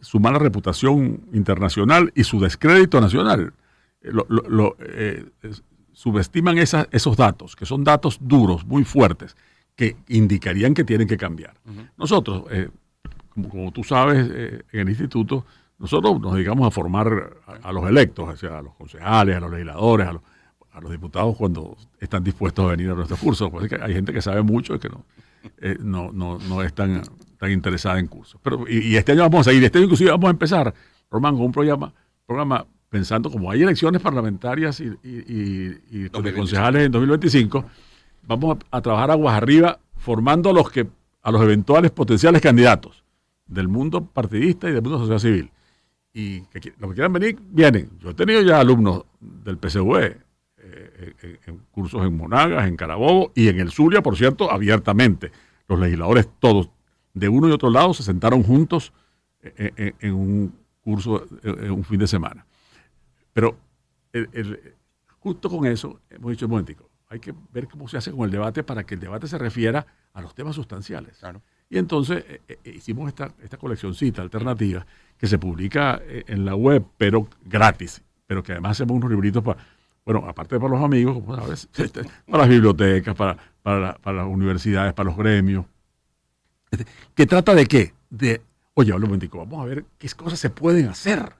su 0.01 0.19
mala 0.19 0.37
reputación 0.37 1.21
internacional 1.31 2.11
y 2.13 2.25
su 2.25 2.41
descrédito 2.41 2.99
nacional. 2.99 3.53
Eh, 4.03 5.25
subestiman 5.93 6.57
esos 6.57 7.15
datos, 7.15 7.55
que 7.55 7.65
son 7.65 7.85
datos 7.85 8.17
duros, 8.19 8.65
muy 8.65 8.83
fuertes, 8.83 9.37
que 9.75 9.97
indicarían 10.07 10.73
que 10.73 10.83
tienen 10.83 11.07
que 11.07 11.17
cambiar. 11.17 11.55
Nosotros, 11.97 12.45
eh, 12.49 12.69
como, 13.49 13.71
tú 13.71 13.83
sabes, 13.83 14.27
eh, 14.31 14.63
en 14.71 14.79
el 14.79 14.89
instituto, 14.89 15.45
nosotros 15.77 16.19
nos 16.21 16.33
dedicamos 16.33 16.67
a 16.67 16.71
formar 16.71 17.37
a, 17.61 17.71
los 17.73 17.87
electos, 17.89 18.29
o 18.29 18.37
sea, 18.37 18.59
a 18.59 18.61
los 18.61 18.73
concejales, 18.75 19.35
a 19.35 19.39
los 19.41 19.51
legisladores, 19.51 20.07
a 20.07 20.13
los, 20.13 20.21
diputados 20.91 21.35
cuando 21.37 21.77
están 21.99 22.23
dispuestos 22.23 22.65
a 22.65 22.69
venir 22.69 22.89
a 22.89 22.95
nuestros 22.95 23.19
cursos. 23.19 23.49
Pues 23.49 23.71
hay 23.81 23.93
gente 23.93 24.13
que 24.13 24.21
sabe 24.21 24.41
mucho 24.41 24.75
y 24.75 24.79
que 24.79 24.89
no, 24.89 25.05
eh, 25.59 25.77
no, 25.79 26.11
no, 26.11 26.37
no, 26.37 26.61
es 26.63 26.73
tan, 26.73 27.01
tan 27.37 27.51
interesada 27.51 27.99
en 27.99 28.07
cursos. 28.07 28.39
Pero, 28.43 28.65
y, 28.67 28.95
este 28.95 29.13
año 29.13 29.21
vamos 29.21 29.47
a 29.47 29.53
ir, 29.53 29.63
este 29.63 29.77
año 29.77 29.85
inclusive 29.85 30.11
vamos 30.11 30.27
a 30.27 30.31
empezar, 30.31 30.73
Román, 31.09 31.35
con 31.35 31.45
un 31.45 31.51
programa, 31.51 31.93
programa 32.25 32.65
pensando 32.89 33.29
como 33.29 33.51
hay 33.51 33.63
elecciones 33.63 34.01
parlamentarias 34.01 34.79
y, 34.79 34.97
y, 35.03 36.09
concejales 36.09 36.85
en 36.85 36.91
2025, 36.91 37.65
vamos 38.27 38.57
a, 38.71 38.81
trabajar 38.81 39.11
aguas 39.11 39.35
arriba 39.35 39.79
formando 39.97 40.49
a 40.49 40.53
los, 40.53 40.69
que, 40.71 40.87
a 41.21 41.31
los 41.31 41.41
eventuales 41.41 41.91
potenciales 41.91 42.41
candidatos 42.41 43.03
del 43.45 43.67
mundo 43.67 44.05
partidista 44.05 44.69
y 44.69 44.73
del 44.73 44.81
mundo 44.81 44.99
social 44.99 45.19
civil 45.19 45.51
y 46.17 46.41
que, 46.43 46.73
los 46.79 46.91
que 46.91 46.95
quieran 46.95 47.11
venir, 47.11 47.37
vienen. 47.41 47.89
Yo 47.99 48.11
he 48.11 48.13
tenido 48.13 48.41
ya 48.41 48.61
alumnos 48.61 49.03
del 49.19 49.57
PCV 49.57 49.97
eh, 49.97 50.17
eh, 50.57 51.39
en, 51.45 51.57
cursos 51.71 52.05
en 52.05 52.15
Monagas, 52.15 52.69
en 52.69 52.77
Carabobo 52.77 53.33
y 53.35 53.49
en 53.49 53.59
el 53.59 53.69
Zulia, 53.69 54.01
por 54.01 54.15
cierto, 54.15 54.49
abiertamente. 54.49 55.33
Los 55.67 55.77
legisladores 55.77 56.29
todos, 56.39 56.69
de 57.13 57.27
uno 57.27 57.49
y 57.49 57.51
otro 57.51 57.69
lado, 57.69 57.93
se 57.93 58.03
sentaron 58.03 58.43
juntos 58.43 58.93
eh, 59.41 59.93
en, 59.99 60.13
un 60.13 60.55
curso, 60.79 61.25
en 61.43 61.71
un 61.71 61.83
fin 61.83 61.99
de 61.99 62.07
semana. 62.07 62.45
Pero 63.33 63.57
justo 65.19 65.49
con 65.49 65.65
eso, 65.65 65.99
hemos 66.09 66.31
dicho 66.31 66.45
un 66.45 66.51
momentico, 66.51 66.89
hay 67.09 67.19
que 67.19 67.33
ver 67.51 67.67
cómo 67.67 67.87
se 67.87 67.97
hace 67.97 68.11
con 68.11 68.21
el 68.25 68.31
debate 68.31 68.63
para 68.63 68.85
que 68.85 68.95
el 68.95 68.99
debate 68.99 69.27
se 69.27 69.37
refiera 69.37 69.85
a 70.13 70.21
los 70.21 70.33
temas 70.33 70.55
sustanciales. 70.55 71.21
Y 71.69 71.77
entonces 71.77 72.23
hicimos 72.63 73.07
esta, 73.07 73.31
esta 73.41 73.57
coleccioncita 73.57 74.21
alternativa 74.21 74.85
que 75.17 75.27
se 75.27 75.37
publica 75.37 76.01
eh, 76.03 76.23
en 76.27 76.45
la 76.45 76.55
web, 76.55 76.85
pero 76.97 77.27
gratis, 77.43 78.01
pero 78.27 78.43
que 78.43 78.53
además 78.53 78.71
hacemos 78.71 78.97
unos 78.97 79.09
libritos 79.09 79.43
para, 79.43 79.59
bueno, 80.05 80.23
aparte 80.27 80.59
para 80.59 80.69
los 80.69 80.83
amigos, 80.83 81.15
como 81.15 81.35
sabes, 81.35 81.67
este, 81.75 82.03
para 82.25 82.43
las 82.43 82.49
bibliotecas, 82.49 83.15
para, 83.15 83.37
para, 83.61 83.97
las 84.05 84.27
universidades, 84.27 84.93
para 84.93 85.09
los 85.09 85.17
gremios. 85.17 85.65
Este, 86.69 86.85
¿Que 87.13 87.25
trata 87.25 87.55
de 87.55 87.65
qué? 87.65 87.93
De, 88.09 88.41
oye, 88.73 88.93
un 88.93 89.01
momentico, 89.01 89.39
vamos 89.39 89.61
a 89.61 89.65
ver 89.65 89.85
qué 89.97 90.07
cosas 90.09 90.39
se 90.39 90.49
pueden 90.49 90.87
hacer. 90.87 91.33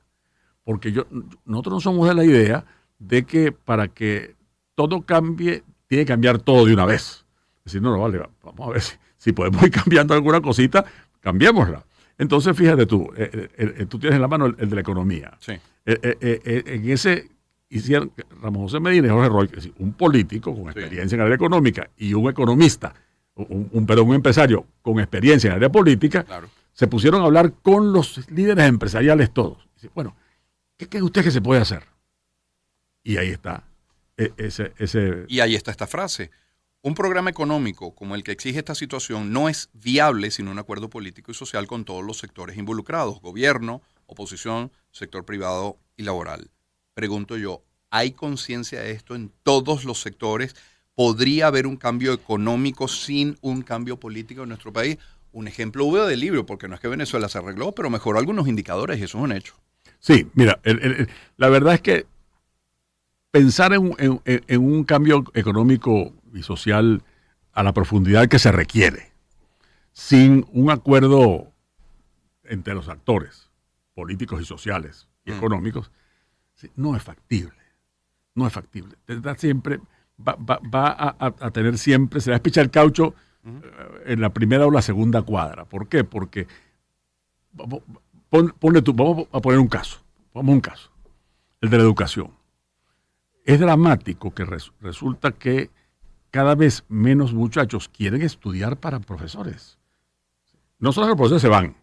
Porque 0.64 0.92
yo, 0.92 1.06
nosotros 1.46 1.76
no 1.76 1.80
somos 1.80 2.08
de 2.08 2.16
la 2.16 2.26
idea 2.26 2.66
de 2.98 3.24
que 3.24 3.52
para 3.52 3.88
que 3.88 4.36
todo 4.76 5.02
cambie, 5.02 5.64
tiene 5.88 6.04
que 6.06 6.10
cambiar 6.10 6.40
todo 6.40 6.66
de 6.66 6.74
una 6.74 6.86
vez. 6.86 7.26
Es 7.60 7.66
decir, 7.66 7.82
no, 7.82 7.92
no, 7.92 8.00
vale, 8.02 8.22
vamos 8.44 8.68
a 8.68 8.72
ver 8.72 8.82
si, 8.82 8.96
si 9.18 9.32
podemos 9.32 9.64
ir 9.64 9.72
cambiando 9.72 10.14
alguna 10.14 10.42
cosita, 10.42 10.86
cambiémosla. 11.22 11.84
Entonces, 12.18 12.56
fíjate 12.56 12.86
tú, 12.86 13.12
eh, 13.18 13.50
eh, 13.58 13.76
eh, 13.80 13.86
tú 13.88 14.00
tienes 14.00 14.16
en 14.16 14.22
la 14.22 14.28
mano 14.28 14.46
el, 14.46 14.56
de 14.56 14.76
la 14.76 14.82
economía. 14.82 15.38
Sí. 15.40 15.54
en 15.86 16.90
ese 16.90 17.30
hicieron 17.70 18.12
Ramón 18.42 18.64
José 18.64 18.80
Medina 18.80 19.08
y 19.08 19.10
Jorge 19.10 19.30
Roy, 19.30 19.74
un 19.80 19.94
político 19.94 20.56
con 20.56 20.70
experiencia 20.70 21.16
en 21.16 21.22
el 21.22 21.26
área 21.26 21.36
económica 21.36 21.90
y 21.98 22.14
un 22.14 22.30
economista, 22.30 22.94
un, 23.36 23.70
un, 23.72 24.00
un 24.00 24.16
empresario 24.16 24.66
con 24.82 25.00
experiencia 25.00 25.50
en 25.50 25.56
área 25.58 25.70
política, 25.70 26.26
se 26.72 26.88
pusieron 26.88 27.22
a 27.22 27.26
hablar 27.26 27.54
con 27.62 27.92
los 27.92 28.30
líderes 28.30 28.66
empresariales 28.66 29.32
todos. 29.32 29.68
bueno, 29.94 30.16
¿qué 30.78 30.88
cree 30.88 31.02
usted 31.02 31.24
que 31.24 31.32
se 31.32 31.42
puede 31.42 31.62
hacer? 31.62 31.84
Y 33.04 33.18
ahí 33.18 33.30
está. 33.30 33.64
Ese, 34.18 34.74
ese... 34.78 35.26
Y 35.28 35.40
ahí 35.40 35.56
está 35.56 35.72
esta 35.72 35.88
frase. 35.88 36.32
Un 36.82 36.94
programa 36.94 37.32
económico 37.32 37.96
como 37.96 38.14
el 38.14 38.24
que 38.24 38.32
exige 38.32 38.60
esta 38.60 38.76
situación 38.76 39.34
no 39.34 39.50
es 39.50 39.70
viable 39.74 40.30
sin 40.30 40.48
un 40.48 40.60
acuerdo 40.60 40.90
político 40.90 41.32
y 41.32 41.34
social 41.34 41.66
con 41.66 41.84
todos 41.84 42.04
los 42.04 42.20
sectores 42.20 42.58
involucrados, 42.58 43.22
gobierno, 43.22 43.82
oposición, 44.06 44.72
sector 44.92 45.26
privado 45.26 45.80
y 45.98 46.04
laboral. 46.04 46.52
Pregunto 46.94 47.38
yo, 47.38 47.64
¿hay 47.90 48.12
conciencia 48.12 48.82
de 48.82 48.92
esto 48.92 49.16
en 49.16 49.32
todos 49.42 49.84
los 49.84 50.00
sectores? 50.00 50.56
¿Podría 50.94 51.48
haber 51.48 51.66
un 51.66 51.76
cambio 51.76 52.14
económico 52.14 52.88
sin 52.88 53.36
un 53.42 53.64
cambio 53.64 54.00
político 54.00 54.44
en 54.44 54.50
nuestro 54.50 54.72
país? 54.72 54.98
Un 55.32 55.48
ejemplo 55.48 55.86
hubo 55.86 56.06
del 56.06 56.20
libro, 56.20 56.46
porque 56.46 56.68
no 56.68 56.76
es 56.76 56.82
que 56.82 56.88
Venezuela 56.88 57.28
se 57.30 57.40
arregló, 57.40 57.74
pero 57.74 57.90
mejoró 57.90 58.20
algunos 58.20 58.48
indicadores 58.48 59.00
y 59.00 59.04
eso 59.04 59.18
es 59.18 59.24
un 59.24 59.32
hecho. 59.32 59.56
Sí, 60.00 60.28
mira, 60.36 60.60
la 61.38 61.50
verdad 61.50 61.74
es 61.74 61.82
que 61.82 62.06
pensar 63.36 63.74
en 63.74 64.62
un 64.62 64.84
cambio 64.86 65.26
económico 65.34 66.14
y 66.34 66.42
social 66.42 67.04
a 67.52 67.64
la 67.64 67.74
profundidad 67.74 68.30
que 68.30 68.40
se 68.40 68.50
requiere, 68.50 69.12
sin 69.92 70.46
un 70.54 70.72
acuerdo 70.72 71.52
entre 72.46 72.74
los 72.74 72.88
actores 72.88 73.50
políticos 73.94 74.42
y 74.42 74.46
sociales 74.46 75.10
y 75.26 75.32
mm. 75.32 75.36
económicos, 75.36 75.92
no 76.78 76.96
es 76.96 77.04
factible. 77.04 77.58
No 78.36 78.48
es 78.48 78.54
factible. 78.54 78.96
siempre, 79.36 79.82
va, 80.18 81.18
a, 81.20 81.52
tener 81.52 81.78
siempre, 81.78 82.22
se 82.22 82.32
va 82.32 82.36
a 82.36 82.38
espichar 82.38 82.64
el 82.64 82.72
caucho 82.72 83.16
eh, 83.46 84.04
en 84.06 84.22
la 84.22 84.30
primera 84.30 84.66
o 84.66 84.72
la 84.72 84.82
segunda 84.82 85.24
cuadra. 85.24 85.66
¿Por 85.66 85.90
qué? 85.90 86.06
Porque, 86.06 86.48
ponle 88.30 88.82
tú, 88.82 88.94
vamos 88.94 89.28
a 89.34 89.42
poner 89.42 89.60
un 89.60 89.68
caso, 89.68 90.00
vamos 90.34 90.54
a 90.54 90.56
un 90.56 90.62
caso, 90.62 90.90
el 91.60 91.70
de 91.70 91.78
la 91.80 91.84
educación. 91.84 92.45
Es 93.46 93.60
dramático 93.60 94.34
que 94.34 94.46
resulta 94.82 95.32
que 95.32 95.70
cada 96.32 96.56
vez 96.56 96.84
menos 96.90 97.34
muchachos 97.34 97.88
quieren 97.88 98.22
estudiar 98.22 98.78
para 98.78 99.00
profesores. 99.00 99.78
No 100.80 100.92
solo 100.92 101.08
los 101.08 101.16
profesores 101.16 101.42
se 101.42 101.48
van 101.48 101.78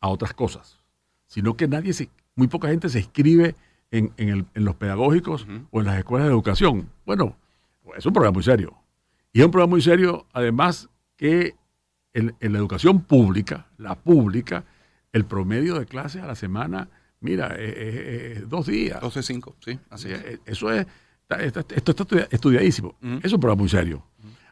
a 0.00 0.08
otras 0.08 0.32
cosas, 0.34 0.78
sino 1.26 1.56
que 1.56 1.66
nadie 1.66 1.92
se, 1.92 2.08
muy 2.36 2.46
poca 2.46 2.68
gente 2.68 2.88
se 2.88 3.00
inscribe 3.00 3.56
en, 3.90 4.12
en 4.16 4.46
los 4.54 4.76
pedagógicos 4.76 5.46
o 5.70 5.80
en 5.80 5.86
las 5.86 5.98
escuelas 5.98 6.28
de 6.28 6.32
educación. 6.32 6.88
Bueno, 7.04 7.36
es 7.96 8.06
un 8.06 8.12
problema 8.12 8.32
muy 8.32 8.44
serio. 8.44 8.76
Y 9.32 9.40
es 9.40 9.46
un 9.46 9.50
problema 9.50 9.70
muy 9.70 9.82
serio, 9.82 10.26
además, 10.32 10.88
que 11.16 11.56
en, 12.12 12.36
la 12.40 12.58
educación 12.58 13.02
pública, 13.02 13.66
la 13.78 13.94
pública, 13.94 14.64
el 15.12 15.24
promedio 15.24 15.78
de 15.78 15.86
clases 15.86 16.22
a 16.22 16.26
la 16.26 16.34
semana, 16.34 16.88
mira, 17.22 17.56
es, 17.58 18.48
dos 18.48 18.66
días. 18.66 19.00
12, 19.00 19.22
cinco, 19.22 19.56
sí, 19.60 19.78
así 19.90 20.10
es. 20.10 20.40
Eso 20.44 20.70
es, 20.72 20.86
esto 21.28 21.92
está 21.92 22.28
estudiadísimo. 22.30 22.96
Es 23.22 23.32
un 23.32 23.40
problema 23.40 23.60
muy 23.60 23.68
serio. 23.68 24.04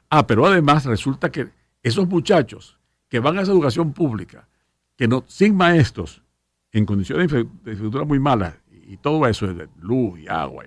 Ah, 0.09 0.27
pero 0.27 0.47
además 0.47 0.85
resulta 0.87 1.31
que 1.31 1.49
esos 1.83 2.09
muchachos 2.09 2.79
que 3.09 3.21
van 3.21 3.39
a 3.39 3.43
esa 3.43 3.53
educación 3.53 3.93
pública, 3.93 4.49
que 4.97 5.09
no, 5.09 5.25
sin 5.27 5.57
maestros, 5.57 6.23
en 6.73 6.87
condiciones 6.87 7.31
de 7.31 7.41
infraestructura 7.41 8.05
muy 8.05 8.19
malas, 8.19 8.55
y 8.71 8.97
todo 8.97 9.27
eso, 9.27 9.53
de 9.53 9.69
luz 9.81 10.19
y 10.19 10.29
agua, 10.29 10.65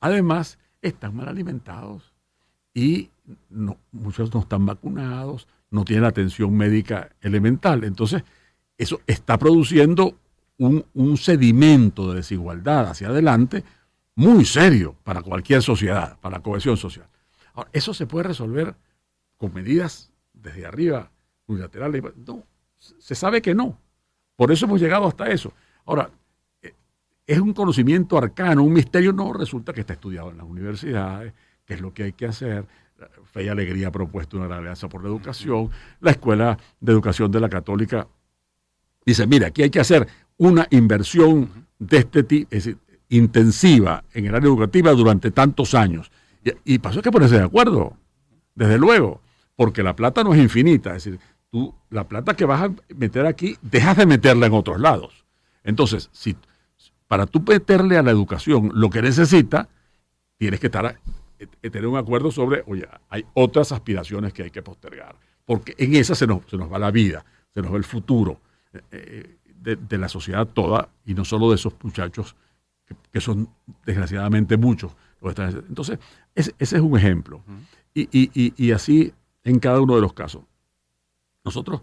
además 0.00 0.58
están 0.80 1.16
mal 1.16 1.28
alimentados 1.28 2.12
y 2.74 3.10
muchos 3.90 4.32
no 4.32 4.40
están 4.40 4.64
vacunados, 4.66 5.48
no 5.70 5.84
tienen 5.84 6.04
atención 6.04 6.54
médica 6.56 7.10
elemental. 7.20 7.84
Entonces, 7.84 8.22
eso 8.78 9.00
está 9.06 9.38
produciendo 9.38 10.16
un, 10.58 11.16
sedimento 11.16 12.10
de 12.10 12.16
desigualdad 12.16 12.90
hacia 12.90 13.08
adelante 13.08 13.64
muy 14.14 14.44
serio 14.44 14.94
para 15.02 15.22
cualquier 15.22 15.62
sociedad, 15.62 16.18
para 16.20 16.38
la 16.38 16.42
cohesión 16.42 16.76
social. 16.76 17.06
Ahora, 17.54 17.70
eso 17.72 17.94
se 17.94 18.06
puede 18.06 18.28
resolver 18.28 18.74
con 19.36 19.52
medidas 19.52 20.10
desde 20.32 20.66
arriba, 20.66 21.10
unilaterales. 21.46 22.02
No, 22.16 22.44
se 22.78 23.14
sabe 23.14 23.42
que 23.42 23.54
no. 23.54 23.78
Por 24.36 24.52
eso 24.52 24.66
hemos 24.66 24.80
llegado 24.80 25.06
hasta 25.06 25.28
eso. 25.28 25.52
Ahora, 25.84 26.10
eh, 26.62 26.74
es 27.26 27.38
un 27.38 27.52
conocimiento 27.52 28.16
arcano, 28.18 28.62
un 28.62 28.72
misterio, 28.72 29.12
no 29.12 29.32
resulta 29.32 29.72
que 29.72 29.80
está 29.80 29.94
estudiado 29.94 30.30
en 30.30 30.38
las 30.38 30.46
universidades, 30.46 31.32
qué 31.64 31.74
es 31.74 31.80
lo 31.80 31.92
que 31.92 32.04
hay 32.04 32.12
que 32.12 32.26
hacer. 32.26 32.66
Fe 33.24 33.44
y 33.44 33.48
Alegría 33.48 33.88
ha 33.88 33.92
propuesto 33.92 34.36
una 34.36 34.56
alianza 34.56 34.88
por 34.88 35.02
la 35.02 35.08
educación. 35.08 35.70
La 36.00 36.12
Escuela 36.12 36.58
de 36.80 36.92
Educación 36.92 37.30
de 37.30 37.40
la 37.40 37.48
Católica 37.48 38.06
dice, 39.04 39.26
mira, 39.26 39.48
aquí 39.48 39.62
hay 39.62 39.70
que 39.70 39.80
hacer 39.80 40.06
una 40.42 40.66
inversión 40.70 41.48
de 41.78 41.98
este 41.98 42.24
tipo, 42.24 42.50
intensiva 43.10 44.02
en 44.12 44.26
el 44.26 44.34
área 44.34 44.48
educativa 44.48 44.90
durante 44.90 45.30
tantos 45.30 45.72
años. 45.72 46.10
Y, 46.64 46.78
pasó 46.80 47.00
que 47.00 47.12
ponerse 47.12 47.36
de 47.36 47.44
acuerdo, 47.44 47.96
desde 48.56 48.76
luego, 48.76 49.20
porque 49.54 49.84
la 49.84 49.94
plata 49.94 50.24
no 50.24 50.34
es 50.34 50.40
infinita. 50.40 50.96
Es 50.96 51.04
decir, 51.04 51.20
tú, 51.48 51.72
la 51.90 52.08
plata 52.08 52.34
que 52.34 52.44
vas 52.44 52.62
a 52.62 52.74
meter 52.96 53.24
aquí, 53.24 53.56
dejas 53.62 53.96
de 53.96 54.06
meterla 54.06 54.46
en 54.46 54.54
otros 54.54 54.80
lados. 54.80 55.24
Entonces, 55.62 56.10
si 56.10 56.34
para 57.06 57.26
tú 57.26 57.44
meterle 57.46 57.96
a 57.96 58.02
la 58.02 58.10
educación 58.10 58.72
lo 58.74 58.90
que 58.90 59.00
necesita, 59.00 59.68
tienes 60.38 60.58
que 60.58 60.66
estar 60.66 60.98
eh, 61.38 61.70
tener 61.70 61.86
un 61.86 61.98
acuerdo 61.98 62.32
sobre, 62.32 62.64
oye, 62.66 62.88
hay 63.10 63.24
otras 63.34 63.70
aspiraciones 63.70 64.32
que 64.32 64.42
hay 64.42 64.50
que 64.50 64.62
postergar, 64.62 65.14
porque 65.44 65.76
en 65.78 65.94
esas 65.94 66.18
se 66.18 66.26
nos, 66.26 66.40
se 66.50 66.56
nos 66.56 66.72
va 66.72 66.80
la 66.80 66.90
vida, 66.90 67.24
se 67.54 67.62
nos 67.62 67.72
va 67.72 67.76
el 67.76 67.84
futuro 67.84 68.40
eh, 68.90 69.36
eh, 69.64 69.76
de, 69.76 69.98
la 69.98 70.08
sociedad 70.08 70.46
toda 70.46 70.88
y 71.04 71.14
no 71.14 71.24
solo 71.24 71.50
de 71.50 71.56
esos 71.56 71.74
muchachos 71.82 72.36
que, 73.10 73.20
son 73.20 73.48
desgraciadamente 73.84 74.56
muchos. 74.56 74.92
Entonces, 75.22 75.98
ese, 76.34 76.54
es 76.58 76.72
un 76.72 76.98
ejemplo. 76.98 77.42
y, 77.94 78.72
así 78.72 79.12
en 79.44 79.58
cada 79.58 79.80
uno 79.80 79.94
de 79.94 80.00
los 80.00 80.12
casos. 80.12 80.42
Nosotros 81.44 81.82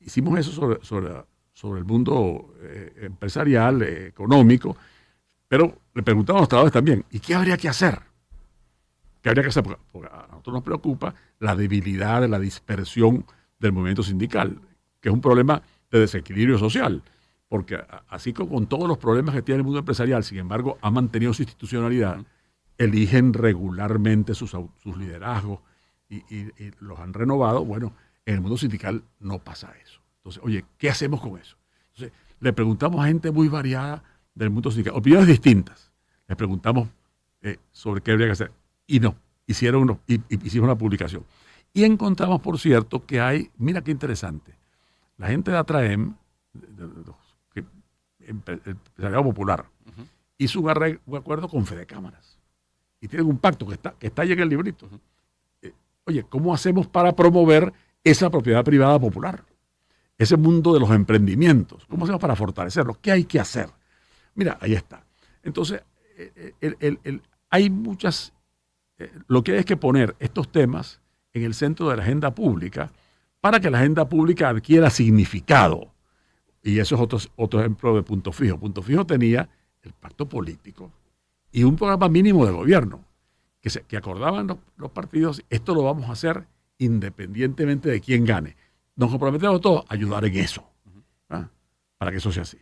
hicimos 0.00 0.38
eso 0.38 0.50
sobre, 0.50 0.84
sobre, 0.84 1.12
sobre 1.52 1.80
el 1.80 1.84
mundo 1.84 2.54
empresarial, 2.96 3.82
económico, 3.82 4.76
pero 5.46 5.78
le 5.94 6.02
preguntamos 6.02 6.40
a 6.40 6.42
los 6.42 6.48
trabajadores 6.48 6.72
también, 6.72 7.04
¿y 7.10 7.20
qué 7.20 7.34
habría 7.34 7.56
que 7.56 7.68
hacer? 7.68 8.00
¿Qué 9.22 9.28
habría 9.28 9.42
que 9.42 9.48
hacer? 9.48 9.62
Porque 9.62 10.08
a 10.12 10.26
nosotros 10.30 10.54
nos 10.54 10.62
preocupa 10.62 11.14
la 11.38 11.56
debilidad, 11.56 12.28
la 12.28 12.38
dispersión 12.38 13.24
del 13.58 13.72
movimiento 13.72 14.02
sindical, 14.02 14.60
que 15.00 15.08
es 15.08 15.14
un 15.14 15.20
problema 15.20 15.62
de 15.90 16.00
desequilibrio 16.00 16.58
social. 16.58 17.02
Porque 17.48 17.78
así 18.08 18.32
como 18.32 18.54
con 18.54 18.66
todos 18.66 18.88
los 18.88 18.98
problemas 18.98 19.34
que 19.34 19.42
tiene 19.42 19.58
el 19.58 19.64
mundo 19.64 19.78
empresarial, 19.78 20.24
sin 20.24 20.38
embargo, 20.38 20.78
ha 20.80 20.90
mantenido 20.90 21.32
su 21.34 21.42
institucionalidad, 21.42 22.18
eligen 22.78 23.32
regularmente 23.32 24.34
sus, 24.34 24.54
liderazgos 24.96 25.60
y, 26.08 26.24
los 26.80 26.98
han 26.98 27.12
renovado. 27.12 27.64
Bueno, 27.64 27.92
en 28.26 28.34
el 28.34 28.40
mundo 28.40 28.56
sindical 28.56 29.04
no 29.20 29.38
pasa 29.38 29.72
eso. 29.82 30.00
Entonces, 30.18 30.42
oye, 30.42 30.64
¿qué 30.78 30.90
hacemos 30.90 31.20
con 31.20 31.38
eso? 31.38 31.56
Entonces, 31.92 32.12
le 32.40 32.52
preguntamos 32.52 33.00
a 33.04 33.06
gente 33.06 33.30
muy 33.30 33.48
variada 33.48 34.02
del 34.34 34.50
mundo 34.50 34.70
sindical, 34.70 34.94
opiniones 34.96 35.28
distintas. 35.28 35.92
Le 36.26 36.34
preguntamos 36.34 36.88
eh, 37.42 37.58
sobre 37.70 38.00
qué 38.00 38.12
habría 38.12 38.28
que 38.28 38.32
hacer 38.32 38.52
y 38.86 39.00
no, 39.00 39.16
hicieron, 39.46 40.00
y, 40.06 40.20
hicieron 40.44 40.68
una 40.68 40.78
publicación. 40.78 41.24
Y 41.72 41.84
encontramos, 41.84 42.40
por 42.40 42.58
cierto, 42.58 43.04
que 43.04 43.20
hay, 43.20 43.50
mira 43.56 43.82
qué 43.82 43.90
interesante, 43.90 44.54
la 45.16 45.28
gente 45.28 45.50
de 45.50 45.56
Atraem, 45.56 46.14
el 47.54 47.64
empresariado 48.20 49.24
popular, 49.24 49.66
hizo 50.38 50.60
un, 50.60 50.70
acuerdo 50.70 51.48
con 51.48 51.66
Fede 51.66 51.86
Cámaras. 51.86 52.38
Y 53.00 53.08
tienen 53.08 53.26
un 53.26 53.38
pacto 53.38 53.66
que 53.66 53.74
está, 53.74 53.92
que 53.92 54.06
está 54.06 54.22
ahí 54.22 54.32
en 54.32 54.40
el 54.40 54.48
librito. 54.48 54.88
Eh, 55.60 55.72
oye, 56.04 56.24
¿cómo 56.24 56.54
hacemos 56.54 56.86
para 56.86 57.14
promover 57.14 57.72
esa 58.02 58.30
propiedad 58.30 58.64
privada 58.64 58.98
popular? 58.98 59.44
Ese 60.16 60.36
mundo 60.36 60.72
de 60.72 60.80
los 60.80 60.90
emprendimientos. 60.90 61.84
¿Cómo 61.86 62.04
hacemos 62.04 62.20
para 62.20 62.34
fortalecerlo? 62.34 62.98
¿Qué 63.00 63.12
hay 63.12 63.24
que 63.24 63.38
hacer? 63.38 63.68
Mira, 64.34 64.56
ahí 64.60 64.72
está. 64.72 65.04
Entonces, 65.42 65.82
eh, 66.16 66.54
eh, 66.60 67.20
hay 67.50 67.68
muchas 67.68 68.32
eh, 68.98 69.10
lo 69.26 69.42
que 69.42 69.52
hay 69.52 69.58
es 69.58 69.64
que 69.64 69.76
poner 69.76 70.14
estos 70.18 70.50
temas 70.50 71.00
en 71.32 71.42
el 71.42 71.54
centro 71.54 71.88
de 71.88 71.96
la 71.96 72.02
agenda 72.02 72.34
pública 72.34 72.92
para 73.44 73.60
que 73.60 73.70
la 73.70 73.76
agenda 73.76 74.08
pública 74.08 74.48
adquiera 74.48 74.88
significado. 74.88 75.92
Y 76.62 76.78
eso 76.78 76.94
es 76.94 77.00
otro, 77.02 77.18
otro 77.36 77.60
ejemplo 77.60 77.94
de 77.94 78.02
punto 78.02 78.32
fijo. 78.32 78.58
Punto 78.58 78.80
fijo 78.80 79.04
tenía 79.04 79.46
el 79.82 79.92
pacto 79.92 80.26
político 80.26 80.90
y 81.52 81.62
un 81.62 81.76
programa 81.76 82.08
mínimo 82.08 82.46
de 82.46 82.52
gobierno 82.52 83.04
que, 83.60 83.68
que 83.86 83.98
acordaban 83.98 84.46
los, 84.78 84.90
partidos, 84.92 85.44
esto 85.50 85.74
lo 85.74 85.82
vamos 85.82 86.08
a 86.08 86.12
hacer 86.12 86.46
independientemente 86.78 87.90
de 87.90 88.00
quién 88.00 88.24
gane. 88.24 88.56
Nos 88.96 89.10
comprometemos 89.10 89.60
todos 89.60 89.84
a 89.90 89.92
ayudar 89.92 90.24
en 90.24 90.36
eso, 90.36 90.64
¿ah? 91.28 91.46
para 91.98 92.12
que 92.12 92.16
eso 92.16 92.32
sea 92.32 92.44
así 92.44 92.56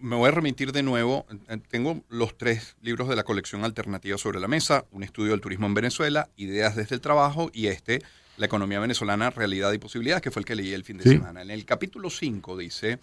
me 0.00 0.16
voy 0.16 0.28
a 0.28 0.32
remitir 0.32 0.72
de 0.72 0.82
nuevo. 0.82 1.26
Tengo 1.68 2.02
los 2.08 2.36
tres 2.36 2.76
libros 2.82 3.08
de 3.08 3.14
la 3.14 3.22
colección 3.22 3.64
alternativa 3.64 4.18
sobre 4.18 4.40
la 4.40 4.48
mesa, 4.48 4.84
un 4.90 5.04
estudio 5.04 5.30
del 5.30 5.40
turismo 5.40 5.66
en 5.66 5.74
Venezuela, 5.74 6.28
ideas 6.36 6.74
desde 6.74 6.96
el 6.96 7.00
trabajo 7.00 7.50
y 7.52 7.68
este, 7.68 8.02
la 8.36 8.46
economía 8.46 8.80
venezolana, 8.80 9.30
realidad 9.30 9.72
y 9.72 9.78
posibilidades, 9.78 10.22
que 10.22 10.30
fue 10.30 10.40
el 10.40 10.46
que 10.46 10.54
leí 10.54 10.72
el 10.72 10.84
fin 10.84 10.98
de 10.98 11.04
semana. 11.04 11.42
En 11.42 11.50
el 11.50 11.64
capítulo 11.64 12.10
5 12.10 12.56
dice, 12.56 12.98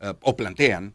eh, 0.00 0.14
o 0.22 0.36
plantean, 0.36 0.94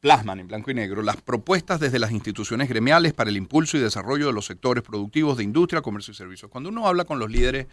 plasman 0.00 0.40
en 0.40 0.48
blanco 0.48 0.70
y 0.70 0.74
negro, 0.74 1.00
las 1.00 1.20
propuestas 1.22 1.78
desde 1.78 2.00
las 2.00 2.10
instituciones 2.10 2.68
gremiales 2.68 3.12
para 3.12 3.30
el 3.30 3.36
impulso 3.36 3.76
y 3.76 3.80
desarrollo 3.80 4.26
de 4.26 4.32
los 4.32 4.46
sectores 4.46 4.82
productivos 4.82 5.36
de 5.36 5.44
industria, 5.44 5.80
comercio 5.80 6.10
y 6.10 6.16
servicios. 6.16 6.50
Cuando 6.50 6.70
uno 6.70 6.88
habla 6.88 7.04
con 7.04 7.20
los 7.20 7.30
líderes 7.30 7.68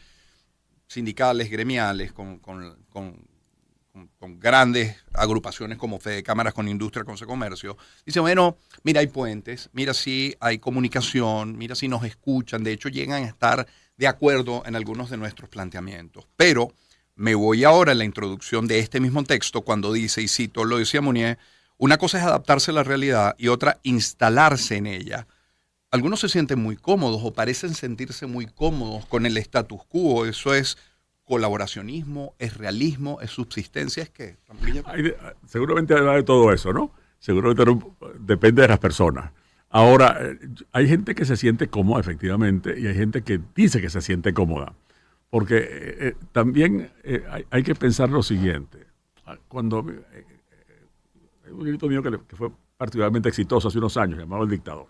sindicales, 0.85 1.49
gremiales, 1.49 2.13
con 2.13 2.39
con, 4.19 4.39
grandes 4.39 4.95
agrupaciones 5.13 5.77
como 5.77 5.99
Fede 5.99 6.23
Cámaras 6.23 6.53
con 6.53 6.67
Industria, 6.67 7.03
con 7.03 7.17
Comercio, 7.17 7.77
dice, 8.05 8.19
bueno, 8.19 8.57
mira, 8.83 8.99
hay 9.01 9.07
puentes, 9.07 9.69
mira 9.73 9.93
si 9.93 10.35
hay 10.39 10.59
comunicación, 10.59 11.57
mira 11.57 11.75
si 11.75 11.88
nos 11.88 12.03
escuchan, 12.03 12.63
de 12.63 12.71
hecho 12.71 12.89
llegan 12.89 13.23
a 13.23 13.27
estar 13.27 13.67
de 13.99 14.07
acuerdo 14.07 14.63
en 14.65 14.77
algunos 14.77 15.09
de 15.09 15.17
nuestros 15.17 15.49
planteamientos. 15.49 16.25
Pero 16.38 16.71
me 17.15 17.35
voy 17.35 17.65
ahora 17.65 17.91
a 17.91 17.95
la 17.95 18.05
introducción 18.05 18.65
de 18.65 18.79
este 18.79 19.01
mismo 19.01 19.25
texto 19.25 19.62
cuando 19.62 19.91
dice, 19.91 20.21
y 20.21 20.29
cito, 20.29 20.63
lo 20.63 20.77
decía 20.77 21.01
Munier, 21.01 21.38
una 21.77 21.97
cosa 21.97 22.17
es 22.17 22.23
adaptarse 22.23 22.71
a 22.71 22.75
la 22.75 22.83
realidad 22.83 23.35
y 23.38 23.49
otra 23.49 23.77
instalarse 23.83 24.77
en 24.77 24.88
ella. 24.88 25.27
Algunos 25.91 26.21
se 26.21 26.29
sienten 26.29 26.59
muy 26.59 26.77
cómodos 26.77 27.19
o 27.21 27.33
parecen 27.33 27.73
sentirse 27.73 28.25
muy 28.25 28.45
cómodos 28.45 29.05
con 29.05 29.25
el 29.25 29.35
status 29.35 29.81
quo, 29.89 30.25
eso 30.25 30.53
es 30.53 30.77
colaboracionismo, 31.25 32.35
es 32.39 32.55
realismo, 32.55 33.19
es 33.21 33.31
subsistencia, 33.31 34.01
es 34.03 34.09
que... 34.09 34.38
seguramente 35.45 35.93
habla 35.93 36.13
de 36.13 36.23
todo 36.23 36.53
eso, 36.53 36.71
¿no? 36.71 36.93
Seguramente 37.19 37.65
depende 38.19 38.62
de 38.62 38.69
las 38.69 38.79
personas. 38.79 39.31
Ahora, 39.69 40.17
eh, 40.19 40.39
hay 40.71 40.88
gente 40.88 41.15
que 41.15 41.25
se 41.25 41.38
siente 41.38 41.67
cómoda, 41.67 42.01
efectivamente, 42.01 42.79
y 42.79 42.88
hay 42.88 42.95
gente 42.95 43.21
que 43.21 43.39
dice 43.55 43.82
que 43.82 43.89
se 43.89 44.01
siente 44.01 44.34
cómoda. 44.34 44.73
Porque 45.29 45.58
eh, 45.58 45.95
eh, 45.99 46.15
también 46.32 46.91
hay, 47.51 47.63
que 47.63 47.75
pensar 47.75 48.10
lo 48.10 48.23
siguiente. 48.23 48.88
Cuando 49.47 49.86
hay 51.45 51.51
un 51.51 51.65
libro 51.65 51.88
mío 51.88 52.01
que, 52.01 52.36
fue 52.36 52.51
particularmente 52.77 53.29
exitoso 53.29 53.67
hace 53.67 53.77
unos 53.77 53.95
años, 53.97 54.17
llamado 54.17 54.43
El 54.43 54.49
Dictador. 54.49 54.88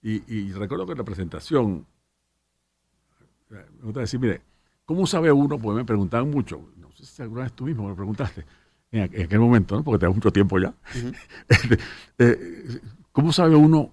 Y, 0.00 0.22
y 0.34 0.52
recuerdo 0.52 0.86
que 0.86 0.92
en 0.92 0.98
la 0.98 1.04
presentación, 1.04 1.86
me 3.50 3.82
gusta 3.82 4.00
decir, 4.00 4.18
mire, 4.18 4.40
¿Cómo 4.84 5.06
sabe 5.06 5.32
uno? 5.32 5.58
Pues 5.58 5.76
me 5.76 5.84
preguntaban 5.84 6.30
mucho, 6.30 6.60
no 6.76 6.90
sé 6.92 7.06
si 7.06 7.22
alguna 7.22 7.42
vez 7.42 7.52
tú 7.52 7.64
mismo 7.64 7.88
me 7.88 7.94
preguntaste, 7.94 8.44
en, 8.92 9.02
aquel 9.02 9.40
momento, 9.40 9.76
¿no? 9.76 9.82
porque 9.82 10.00
tengo 10.00 10.14
mucho 10.14 10.30
tiempo 10.30 10.58
ya, 10.58 10.74
eh, 12.18 12.80
¿cómo 13.14 13.32
sabe 13.32 13.54
uno 13.54 13.92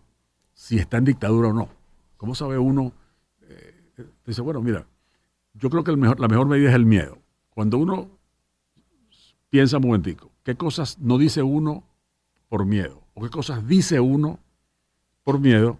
si 0.53 0.79
está 0.79 0.97
en 0.97 1.05
dictadura 1.05 1.49
o 1.49 1.53
no? 1.53 1.69
¿Cómo 2.17 2.35
sabe 2.35 2.57
uno? 2.57 2.91
Eh, 3.43 4.03
dice, 4.25 4.41
bueno, 4.41 4.61
mira, 4.61 4.85
yo 5.53 5.69
creo 5.69 5.83
que 5.83 5.91
la 5.91 6.27
mejor 6.27 6.47
medida 6.47 6.69
es 6.69 6.75
el 6.75 6.85
miedo. 6.85 7.17
Cuando 7.51 7.77
uno 7.77 8.09
piensa 9.49 9.77
un 9.77 9.83
momentico, 9.83 10.31
¿qué 10.43 10.55
cosas 10.55 10.97
no 10.99 11.17
dice 11.17 11.43
uno 11.43 11.83
por 12.49 12.65
miedo? 12.65 13.03
¿O 13.13 13.21
qué 13.21 13.29
cosas 13.29 13.65
dice 13.67 13.99
uno 13.99 14.39
por 15.23 15.39
miedo? 15.39 15.77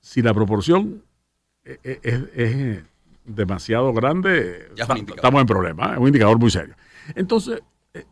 Si 0.00 0.20
la 0.20 0.34
proporción 0.34 1.04
e, 1.64 1.78
e, 1.84 2.00
es, 2.34 2.84
demasiado 3.24 3.92
grande, 3.92 4.68
estamos 4.76 5.40
en 5.40 5.46
problema, 5.46 5.92
es 5.92 5.98
un 5.98 6.08
indicador 6.08 6.40
muy 6.40 6.50
serio. 6.50 6.74
Entonces, 7.14 7.62
eh, 7.94 8.04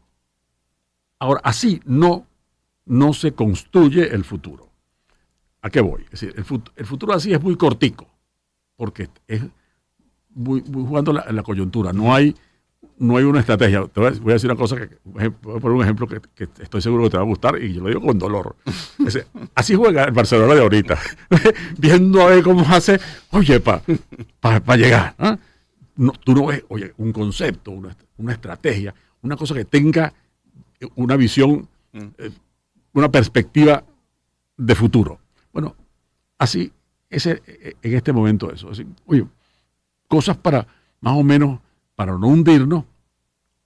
ahora, 1.19 1.41
así 1.43 1.81
no, 1.85 2.27
no 2.91 3.13
se 3.13 3.33
construye 3.33 4.15
el 4.15 4.25
futuro. 4.25 4.69
¿A 5.63 5.71
qué 5.71 5.81
voy? 5.81 6.03
Es 6.05 6.21
decir, 6.21 6.35
el, 6.37 6.45
futuro, 6.45 7.13
así 7.13 7.33
es 7.33 7.43
muy 7.43 7.57
cortico, 7.57 8.09
porque 8.77 9.09
es 9.27 9.43
muy, 10.31 10.63
jugando 10.63 11.13
la, 11.13 11.31
la 11.31 11.43
coyuntura. 11.43 11.93
No 11.93 12.15
hay 12.15 12.35
no 13.01 13.17
hay 13.17 13.25
una 13.25 13.41
estrategia. 13.41 13.87
Te 13.87 14.01
voy 14.01 14.31
a 14.31 14.35
decir 14.35 14.51
una 14.51 14.59
cosa, 14.59 14.77
que, 14.77 14.99
voy 15.05 15.25
a 15.25 15.31
poner 15.31 15.71
un 15.71 15.83
ejemplo 15.83 16.07
que, 16.07 16.21
estoy 16.61 16.83
seguro 16.83 17.05
que 17.05 17.11
te 17.11 17.17
va 17.17 17.23
a 17.23 17.27
gustar 17.27 17.61
y 17.61 17.73
yo 17.73 17.83
lo 17.83 17.89
digo 17.89 18.03
con 18.03 18.19
dolor. 18.19 18.57
así 19.55 19.75
juega 19.75 20.05
el 20.05 20.13
Barcelona 20.13 20.55
de 20.55 20.61
ahorita, 20.61 20.99
viendo 21.79 22.21
a 22.21 22.27
ver 22.27 22.43
cómo 22.45 22.63
hace, 22.69 23.01
oye, 23.31 23.59
para 23.61 23.83
pa, 24.61 24.77
llegar. 24.77 25.15
¿ah? 25.19 25.39
No, 25.97 26.13
tú 26.13 26.35
no 26.35 26.47
ves, 26.47 26.63
oye, 26.69 26.93
un 26.99 27.13
concepto, 27.13 27.71
una, 27.71 28.33
estrategia, 28.33 28.95
una 29.23 29.37
cosa 29.37 29.55
que 29.55 29.65
tenga 29.65 30.13
una 30.95 31.17
visión, 31.17 31.69
mm. 31.93 31.99
eh, 32.19 32.31
una 32.93 33.11
perspectiva 33.11 33.85
de 34.57 34.75
futuro. 34.75 35.19
Bueno, 35.53 35.75
así 36.39 36.73
es 37.09 37.27
en 37.27 37.41
este 37.83 38.13
momento 38.13 38.53
eso. 38.53 38.71
oye, 39.07 39.27
cosas 40.07 40.37
para 40.37 40.67
más 41.01 41.15
o 41.17 41.23
menos 41.23 41.61
para 41.95 42.17
no 42.17 42.29
hundirnos 42.29 42.85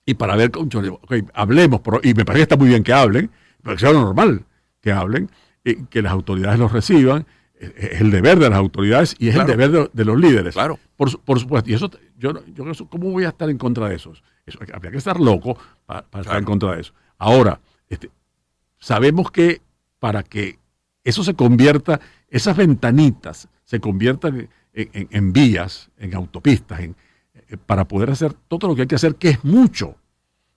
y 0.05 0.13
para 0.13 0.35
ver, 0.35 0.51
okay, 0.55 1.25
hablemos, 1.33 1.81
y 2.03 2.13
me 2.13 2.25
parece 2.25 2.39
que 2.39 2.43
está 2.43 2.57
muy 2.57 2.69
bien 2.69 2.83
que 2.83 2.93
hablen, 2.93 3.31
pero 3.61 3.75
que 3.75 3.79
sea 3.79 3.93
normal 3.93 4.45
que 4.81 4.91
hablen, 4.91 5.31
y 5.63 5.85
que 5.85 6.01
las 6.03 6.11
autoridades 6.11 6.59
los 6.59 6.71
reciban, 6.71 7.25
es 7.59 8.01
el 8.01 8.11
deber 8.11 8.37
de 8.37 8.49
las 8.49 8.59
autoridades 8.59 9.15
y 9.17 9.29
es 9.29 9.35
el 9.35 9.47
deber 9.47 9.89
de, 9.91 10.05
los 10.05 10.19
líderes. 10.19 10.53
Claro. 10.53 10.77
Por, 10.95 11.09
supuesto. 11.09 11.69
Y 11.69 11.73
eso, 11.73 11.89
yo, 12.17 12.33
yo, 12.53 12.65
¿cómo 12.89 13.11
voy 13.11 13.23
a 13.23 13.29
estar 13.29 13.49
en 13.49 13.57
contra 13.57 13.89
de 13.89 13.95
esos? 13.95 14.23
Eso, 14.45 14.59
habría 14.73 14.91
que 14.91 14.97
estar 14.97 15.19
loco 15.19 15.57
para, 15.85 16.05
estar 16.19 16.37
en 16.37 16.43
contra 16.43 16.75
de 16.75 16.81
eso. 16.81 16.93
Ahora, 17.17 17.59
este, 17.89 18.11
sabemos 18.79 19.31
que 19.31 19.61
para 19.99 20.23
que 20.23 20.59
eso 21.03 21.23
se 21.23 21.33
convierta, 21.33 21.99
esas 22.29 22.57
ventanitas 22.57 23.47
se 23.63 23.79
conviertan 23.79 24.49
en 24.73 25.33
vías, 25.33 25.89
en 25.97 26.15
autopistas, 26.15 26.79
eh, 26.81 27.57
para 27.65 27.87
poder 27.87 28.09
hacer 28.09 28.33
todo 28.33 28.67
lo 28.67 28.75
que 28.75 28.81
hay 28.81 28.87
que 28.87 28.95
hacer, 28.95 29.15
que 29.15 29.29
es 29.29 29.43
mucho. 29.43 29.95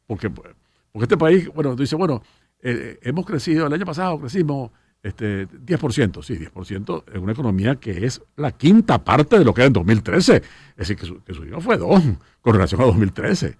Porque, 0.07 0.31
porque 0.31 1.05
este 1.05 1.17
país, 1.17 1.49
bueno, 1.55 1.77
dice, 1.77 1.97
bueno, 1.97 2.23
eh, 2.61 2.99
hemos 3.03 3.27
crecido, 3.27 3.67
el 3.67 3.73
año 3.73 3.85
pasado 3.85 4.19
crecimos 4.19 4.71
este, 5.03 5.49
10%, 5.49 6.23
sí, 6.23 6.35
10% 6.35 7.05
en 7.13 7.23
una 7.23 7.33
economía 7.33 7.77
que 7.77 8.05
es 8.05 8.23
la 8.37 8.53
quinta 8.53 9.05
parte 9.05 9.39
de 9.39 9.45
lo 9.45 9.55
que 9.55 9.61
era 9.61 9.67
en 9.69 9.73
2013. 9.75 10.37
Es 10.37 10.77
decir, 10.77 10.97
que 10.97 11.07
su, 11.07 11.23
que 11.23 11.35
su 11.35 11.45
fue 11.61 11.77
dos 11.77 12.03
con 12.41 12.55
relación 12.55 12.81
a 12.81 12.85
2013. 12.85 13.57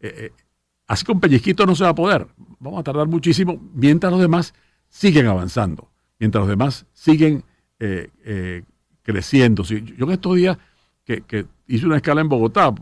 Eh, 0.00 0.32
así 0.86 1.04
con 1.04 1.18
pellizquito 1.18 1.66
no 1.66 1.74
se 1.74 1.84
va 1.84 1.90
a 1.90 1.94
poder. 1.94 2.26
Vamos 2.58 2.80
a 2.80 2.82
tardar 2.82 3.06
muchísimo 3.06 3.60
mientras 3.74 4.10
los 4.10 4.20
demás 4.20 4.54
siguen 4.88 5.26
avanzando, 5.26 5.90
mientras 6.18 6.42
los 6.42 6.48
demás 6.48 6.86
siguen 6.92 7.44
creciendo. 9.02 9.62
yo 9.62 10.06
en 10.06 10.10
estos 10.10 10.36
días 10.36 10.58
que, 11.04 11.46
hice 11.68 11.86
una 11.86 11.96
escala 11.96 12.20
en 12.20 12.28
Bogotá, 12.28 12.74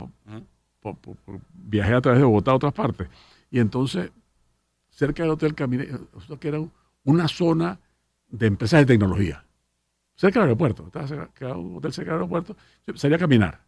viajé 1.53 1.93
a 1.93 2.01
través 2.01 2.19
de 2.19 2.25
Bogotá 2.25 2.51
a 2.51 2.55
otras 2.55 2.73
partes, 2.73 3.07
y 3.51 3.59
entonces 3.59 4.11
cerca 4.89 5.23
del 5.23 5.31
hotel 5.31 5.53
caminé, 5.53 5.87
que 6.39 6.47
era 6.47 6.59
una 7.03 7.27
zona 7.27 7.79
de 8.27 8.47
empresas 8.47 8.81
de 8.81 8.85
tecnología, 8.85 9.45
cerca 10.15 10.39
del 10.39 10.49
aeropuerto, 10.49 10.87
estaba 10.87 11.07
cerca, 11.07 11.55
un 11.55 11.77
hotel 11.77 11.93
cerca 11.93 12.11
del 12.11 12.21
aeropuerto, 12.21 12.55
salí 12.95 13.13
a 13.13 13.19
caminar, 13.19 13.61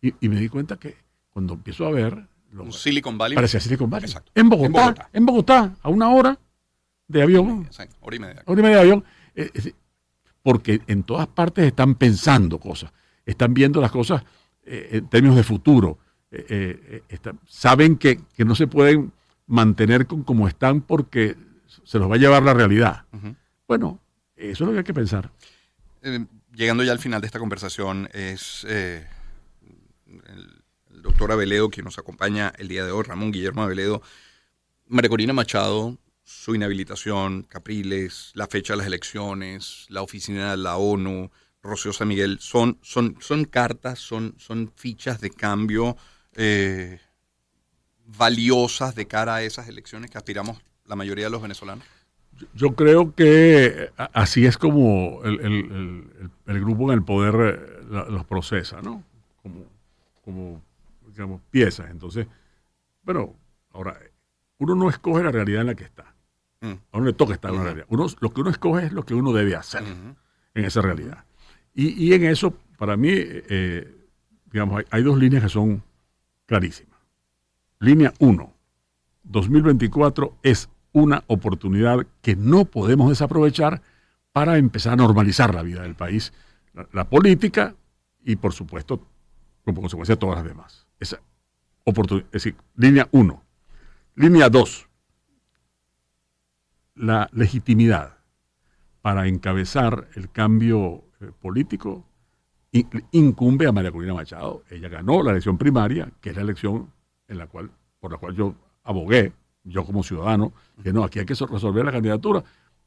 y, 0.00 0.28
me 0.28 0.36
di 0.36 0.48
cuenta 0.48 0.76
que 0.76 0.96
cuando 1.30 1.54
empiezo 1.54 1.86
a 1.86 1.90
ver... 1.92 2.31
un 2.52 2.72
Silicon 2.72 3.18
Valley. 3.18 3.34
Parecía 3.34 3.60
Silicon 3.60 3.90
Valley. 3.90 4.12
En 4.34 4.48
Bogotá, 4.48 5.08
en 5.12 5.26
Bogotá, 5.26 5.74
a 5.82 5.88
una 5.88 6.08
hora 6.10 6.38
de 7.08 7.22
avión. 7.22 7.68
Hora 8.00 8.16
y 8.16 8.18
media. 8.18 8.42
Hora 8.46 8.60
y 8.60 8.62
media 8.62 8.76
de 8.76 8.82
avión. 8.82 9.04
Eh, 9.34 9.72
porque 10.42 10.80
en 10.86 11.04
todas 11.04 11.26
partes 11.28 11.64
están 11.64 11.94
pensando 11.94 12.58
cosas 12.58 12.92
están 13.24 13.54
viendo 13.54 13.80
las 13.80 13.90
cosas 13.90 14.22
eh, 14.64 14.88
en 14.92 15.08
términos 15.08 15.36
de 15.36 15.42
futuro. 15.42 15.98
Eh, 16.30 17.02
eh, 17.08 17.18
saben 17.46 17.96
que, 17.96 18.20
no 18.38 18.54
se 18.54 18.66
pueden 18.66 19.12
mantener 19.46 20.06
con 20.06 20.22
como 20.22 20.48
están 20.48 20.80
porque 20.80 21.36
se 21.84 21.98
los 21.98 22.10
va 22.10 22.14
a 22.14 22.18
llevar 22.18 22.42
la 22.42 22.54
realidad. 22.54 23.04
Bueno, 23.66 24.00
eso 24.36 24.64
es 24.64 24.68
lo 24.68 24.72
que 24.72 24.78
hay 24.78 24.84
que 24.84 24.94
pensar. 24.94 25.30
llegando 26.54 26.82
ya 26.82 26.92
al 26.92 26.98
final 26.98 27.20
de 27.20 27.26
esta 27.26 27.38
conversación, 27.38 28.08
es 28.12 28.64
el, 28.64 29.04
doctor 30.92 31.32
Aveledo 31.32 31.70
quien 31.70 31.84
nos 31.84 31.98
acompaña 31.98 32.52
el 32.58 32.68
día 32.68 32.84
de 32.84 32.92
hoy, 32.92 33.02
Ramón 33.04 33.32
Guillermo 33.32 33.62
Aveledo. 33.62 34.02
María 34.86 35.08
Corina 35.08 35.32
Machado, 35.32 35.96
su 36.22 36.54
inhabilitación, 36.54 37.42
Capriles, 37.42 38.32
la 38.34 38.46
fecha 38.46 38.74
de 38.74 38.78
las 38.78 38.86
elecciones, 38.86 39.86
la 39.88 40.02
oficina 40.02 40.50
de 40.50 40.56
la 40.58 40.76
ONU, 40.76 41.30
Rocío 41.62 41.92
San 41.92 42.08
Miguel, 42.08 42.38
son, 42.40 42.78
son, 42.82 43.16
son 43.20 43.44
cartas, 43.44 43.98
son, 43.98 44.34
son 44.38 44.72
fichas 44.74 45.20
de 45.20 45.30
cambio 45.30 45.96
eh, 46.34 47.00
valiosas 48.04 48.94
de 48.94 49.06
cara 49.06 49.36
a 49.36 49.42
esas 49.42 49.68
elecciones 49.68 50.10
que 50.10 50.18
aspiramos 50.18 50.60
la 50.86 50.96
mayoría 50.96 51.26
de 51.26 51.30
los 51.30 51.42
venezolanos? 51.42 51.84
Yo 52.54 52.74
creo 52.74 53.14
que 53.14 53.90
así 53.96 54.46
es 54.46 54.58
como 54.58 55.20
el, 55.24 56.08
grupo 56.46 56.90
en 56.90 56.98
el 56.98 57.04
poder 57.04 57.34
eh, 57.90 58.06
los 58.10 58.24
procesa, 58.24 58.80
¿no? 58.82 59.04
Como, 59.42 59.64
como, 60.24 60.62
digamos, 61.12 61.40
piezas. 61.50 61.90
Entonces, 61.90 62.26
pero 63.04 63.36
ahora, 63.70 63.98
uno 64.58 64.74
no 64.74 64.88
escoge 64.88 65.22
la 65.22 65.30
realidad 65.30 65.62
en 65.62 65.66
la 65.68 65.74
que 65.74 65.84
está. 65.84 66.14
Mm. 66.60 66.72
A 66.92 66.98
uno 66.98 67.06
le 67.06 67.12
toca 67.12 67.34
estar 67.34 67.50
en 67.50 67.58
la 67.58 67.64
realidad. 67.64 67.86
Uno, 67.88 68.06
lo 68.20 68.32
que 68.32 68.40
uno 68.40 68.50
escoge 68.50 68.86
es 68.86 68.92
lo 68.92 69.04
que 69.04 69.14
uno 69.14 69.32
debe 69.32 69.56
hacer 69.56 69.82
en 69.82 70.64
esa 70.64 70.80
realidad. 70.80 71.24
Y, 71.74 72.12
en 72.12 72.24
eso, 72.24 72.54
para 72.76 72.96
mí, 72.96 73.10
eh, 73.12 74.06
digamos, 74.50 74.84
hay, 74.90 75.02
dos 75.02 75.18
líneas 75.18 75.42
que 75.42 75.48
son 75.48 75.82
clarísimas. 76.46 76.98
Línea 77.80 78.12
1, 78.18 78.52
2024 79.24 80.36
es 80.42 80.68
una 80.92 81.24
oportunidad 81.26 82.06
que 82.20 82.36
no 82.36 82.66
podemos 82.66 83.08
desaprovechar 83.08 83.80
para 84.32 84.58
empezar 84.58 84.92
a 84.92 84.96
normalizar 84.96 85.54
la 85.54 85.62
vida 85.62 85.82
del 85.82 85.94
país, 85.94 86.32
la, 86.92 87.08
política 87.08 87.74
y, 88.24 88.36
por 88.36 88.52
supuesto, 88.52 89.06
como 89.64 89.80
consecuencia, 89.80 90.16
todas 90.16 90.36
las 90.36 90.44
demás. 90.44 90.86
Esa 91.02 91.20
oportunidad, 91.84 92.26
es 92.26 92.44
decir, 92.44 92.56
línea 92.76 93.08
1. 93.10 93.42
Línea 94.14 94.48
2, 94.48 94.88
la 96.94 97.28
legitimidad 97.32 98.18
para 99.00 99.26
encabezar 99.26 100.08
el 100.14 100.30
cambio 100.30 101.02
eh, 101.20 101.32
político 101.40 102.06
incumbe 103.10 103.66
a 103.66 103.72
María 103.72 103.90
Corina 103.90 104.14
Machado. 104.14 104.62
Ella 104.70 104.88
ganó 104.88 105.22
la 105.22 105.32
elección 105.32 105.58
primaria, 105.58 106.08
que 106.20 106.30
es 106.30 106.36
la 106.36 106.42
elección 106.42 106.90
en 107.26 107.38
la 107.38 107.48
cual, 107.48 107.70
por 107.98 108.12
la 108.12 108.18
cual 108.18 108.36
yo 108.36 108.54
abogué, 108.84 109.32
yo 109.64 109.84
como 109.84 110.04
ciudadano, 110.04 110.52
que 110.82 110.92
no, 110.92 111.02
aquí 111.02 111.18
hay 111.18 111.26
que 111.26 111.34
resolver 111.34 111.84
la 111.84 111.92
candidatura 111.92 112.44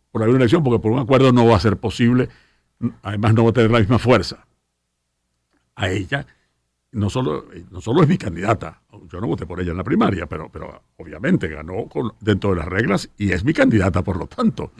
por 0.09 0.23
alguna 0.23 0.39
elección, 0.39 0.63
porque 0.63 0.79
por 0.79 0.93
un 0.93 0.99
acuerdo 0.99 1.33
no 1.33 1.45
va 1.45 1.57
a 1.57 1.59
ser 1.59 1.77
posible, 1.77 2.29
además 3.03 3.33
no 3.33 3.43
va 3.43 3.49
a 3.49 3.53
tener 3.53 3.71
la 3.71 3.79
misma 3.79 3.99
fuerza. 3.99 4.45
A 5.75 5.89
ella, 5.89 6.25
no 6.95 7.09
solo, 7.09 7.45
no 7.71 7.81
solo 7.81 8.03
es 8.03 8.07
mi 8.07 8.17
candidata, 8.17 8.81
yo 9.11 9.19
no 9.19 9.27
voté 9.27 9.45
por 9.45 9.59
ella 9.59 9.71
en 9.71 9.77
la 9.77 9.83
primaria, 9.83 10.27
pero, 10.27 10.49
pero 10.49 10.81
obviamente 10.95 11.49
ganó 11.49 11.89
dentro 12.21 12.51
de 12.51 12.55
las 12.55 12.65
reglas 12.65 13.09
y 13.17 13.33
es 13.33 13.43
mi 13.43 13.53
candidata, 13.53 14.01
por 14.01 14.15
lo 14.15 14.27
tanto. 14.27 14.71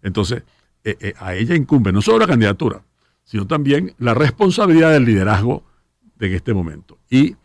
Entonces, 0.00 0.44
eh, 0.84 0.96
eh, 1.00 1.14
a 1.18 1.34
ella 1.34 1.56
incumbe 1.56 1.92
no 1.92 2.00
solo 2.00 2.20
la 2.20 2.26
candidatura, 2.28 2.84
sino 3.24 3.46
también 3.48 3.92
la 3.98 4.14
responsabilidad 4.14 4.92
del 4.92 5.04
liderazgo 5.04 5.64
de 6.14 6.36
este 6.36 6.54
momento. 6.54 6.98
Y, 7.10 7.36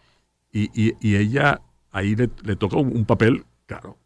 y, 0.52 1.16
ella 1.16 1.62
ahí 1.92 2.16
le, 2.16 2.56
toca 2.56 2.78
un, 2.78 3.06
papel, 3.06 3.46
claro, 3.66 3.98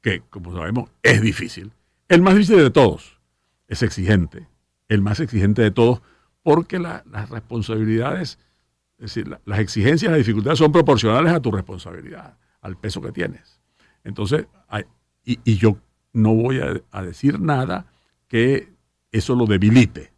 que 0.00 0.22
como 0.30 0.56
sabemos 0.56 0.90
es 1.02 1.20
difícil. 1.20 1.70
El 2.08 2.22
más 2.22 2.34
difícil 2.34 2.56
de 2.56 2.70
todos, 2.70 3.20
es 3.68 3.82
exigente, 3.82 4.48
el 4.88 5.02
más 5.02 5.20
exigente 5.20 5.60
de 5.60 5.70
todos, 5.70 6.00
porque 6.42 6.78
las 6.78 7.28
responsabilidades, 7.28 8.38
es 9.04 9.14
decir, 9.14 9.38
las 9.44 9.58
exigencias, 9.58 10.10
las 10.10 10.18
dificultades 10.18 10.58
son 10.58 10.72
proporcionales 10.72 11.30
a 11.30 11.40
tu 11.40 11.50
responsabilidad, 11.50 12.38
al 12.62 12.78
peso 12.78 13.02
que 13.02 13.12
tienes. 13.12 13.60
Entonces, 14.02 14.46
y, 15.22 15.56
yo 15.58 15.76
no 16.14 16.34
voy 16.34 16.60
a, 16.60 17.02
decir 17.02 17.38
nada 17.38 17.86
que 18.28 18.72
eso 19.12 19.34
lo 19.34 19.44
debilite. 19.44 20.10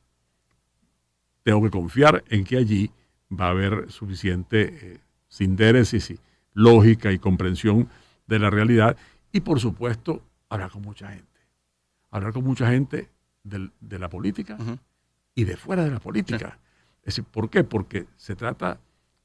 Tengo 1.42 1.64
que 1.64 1.70
confiar 1.70 2.22
en 2.28 2.44
que 2.44 2.58
allí 2.58 2.92
va 3.28 3.46
a 3.46 3.50
haber 3.50 3.90
suficiente 3.90 4.78
eh, 4.80 5.00
y 5.40 6.18
lógica 6.54 7.10
y 7.10 7.18
comprensión 7.18 7.88
de 8.28 8.38
la 8.38 8.50
realidad. 8.50 8.96
Y 9.32 9.40
por 9.40 9.58
supuesto, 9.58 10.22
hablar 10.48 10.70
con 10.70 10.82
mucha 10.82 11.08
gente. 11.10 11.40
Hablar 12.12 12.32
con 12.32 12.44
mucha 12.44 12.70
gente 12.70 13.10
de 13.42 13.98
la 13.98 14.08
política 14.08 14.56
y 15.34 15.42
de 15.42 15.56
fuera 15.56 15.82
de 15.82 15.90
la 15.90 15.98
política. 15.98 16.60
¿Por 17.30 17.50
qué? 17.50 17.64
Porque 17.64 18.06
se 18.16 18.34
trata 18.34 18.80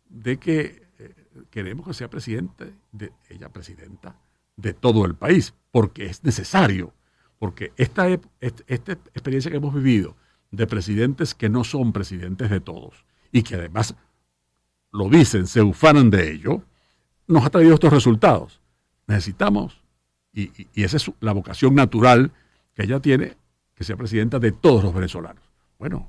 de 0.08 0.38
que 0.38 0.84
eh, 1.00 1.16
queremos 1.50 1.88
que 1.88 1.94
sea 1.94 2.10
presidente, 2.10 2.74
de, 2.92 3.12
ella 3.30 3.50
presidenta 3.50 4.16
de 4.56 4.74
todo 4.74 5.06
el 5.06 5.16
país, 5.16 5.54
porque 5.72 6.06
es 6.06 6.24
necesario, 6.24 6.94
porque 7.40 7.74
esta, 7.78 8.08
experiencia 8.10 9.50
que 9.50 9.58
hemos 9.58 9.74
vivido 9.74 10.16
de 10.52 10.68
presidentes 10.68 11.34
que 11.34 11.50
no 11.50 11.64
son 11.64 11.94
presidentes 11.94 12.50
de 12.50 12.60
todos 12.60 13.06
y 13.32 13.42
que 13.42 13.56
además 13.56 13.96
lo 14.92 15.10
dicen, 15.10 15.48
se 15.48 15.62
ufanan 15.62 16.10
de 16.10 16.32
ello, 16.32 16.62
nos 17.28 17.46
ha 17.46 17.50
traído 17.50 17.74
estos 17.74 17.94
resultados. 17.94 18.62
Necesitamos, 19.08 19.82
y 20.34 20.84
esa 20.84 20.98
es 20.98 21.12
la 21.22 21.32
vocación 21.32 21.74
natural 21.74 22.32
que 22.76 22.84
ella 22.84 23.00
tiene, 23.00 23.38
que 23.74 23.84
sea 23.84 23.98
presidenta 23.98 24.38
de 24.38 24.52
todos 24.52 24.84
los 24.84 24.94
venezolanos. 24.94 25.44
Bueno, 25.80 26.08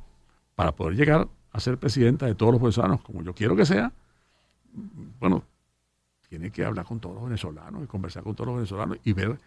para 0.55 0.73
poder 0.73 0.97
llegar 0.97 1.29
a 1.53 1.61
ser 1.61 1.79
presidenta 1.79 2.27
de 2.27 2.35
todos 2.35 2.53
los 2.53 2.63
venezolanos, 2.63 3.01
como 3.03 3.23
yo 3.23 3.35
quiero 3.35 3.55
que 3.55 3.67
sea, 3.67 3.93
bueno, 5.21 5.45
tiene 6.29 6.51
que 6.51 6.65
hablar 6.65 6.87
con 6.87 6.99
todos 6.99 7.15
los 7.17 7.25
venezolanos 7.25 7.85
y 7.85 7.87
conversar 7.87 8.23
con 8.23 8.35
todos 8.35 8.49
los 8.49 8.57
venezolanos 8.57 8.99
y 9.05 9.13
ver 9.13 9.39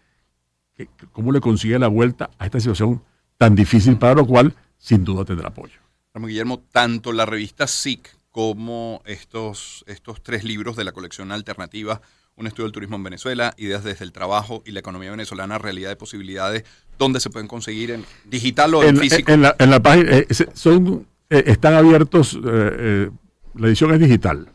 cómo 1.12 1.32
le 1.32 1.40
consigue 1.40 1.78
la 1.78 1.88
vuelta 1.88 2.30
a 2.38 2.46
esta 2.46 2.60
situación 2.60 3.02
tan 3.38 3.54
difícil, 3.54 3.98
para 3.98 4.14
lo 4.14 4.26
cual 4.26 4.54
sin 4.78 5.04
duda 5.04 5.24
tendrá 5.24 5.48
apoyo. 5.48 5.80
Ramón 6.14 6.28
Guillermo, 6.28 6.62
tanto 6.72 7.12
la 7.12 7.26
revista 7.26 7.66
SIC 7.66 8.08
como 8.30 9.02
estos, 9.04 9.84
estos 9.86 10.22
tres 10.22 10.44
libros 10.44 10.76
de 10.76 10.84
la 10.84 10.92
colección 10.92 11.32
alternativa, 11.32 12.00
Un 12.38 12.46
estudio 12.46 12.64
del 12.64 12.72
turismo 12.72 12.96
en 12.96 13.02
Venezuela, 13.02 13.54
Ideas 13.56 13.82
desde 13.82 14.04
el 14.04 14.12
trabajo 14.12 14.62
y 14.66 14.72
la 14.72 14.80
economía 14.80 15.10
venezolana, 15.10 15.56
realidad 15.56 15.88
de 15.88 15.96
posibilidades, 15.96 16.64
¿dónde 16.98 17.18
se 17.18 17.30
pueden 17.30 17.48
conseguir? 17.48 17.90
¿En 17.90 18.04
digital 18.26 18.74
o 18.74 18.82
en, 18.82 18.98
físico? 18.98 19.32
En 19.32 19.40
la, 19.40 19.82
página, 19.82 20.18
eh, 20.18 20.26
son, 20.52 21.06
eh, 21.30 21.44
están 21.46 21.74
abiertos, 21.74 22.38
eh, 22.44 23.10
la 23.54 23.66
edición 23.66 23.92
es 23.92 24.00
digital. 24.00 24.48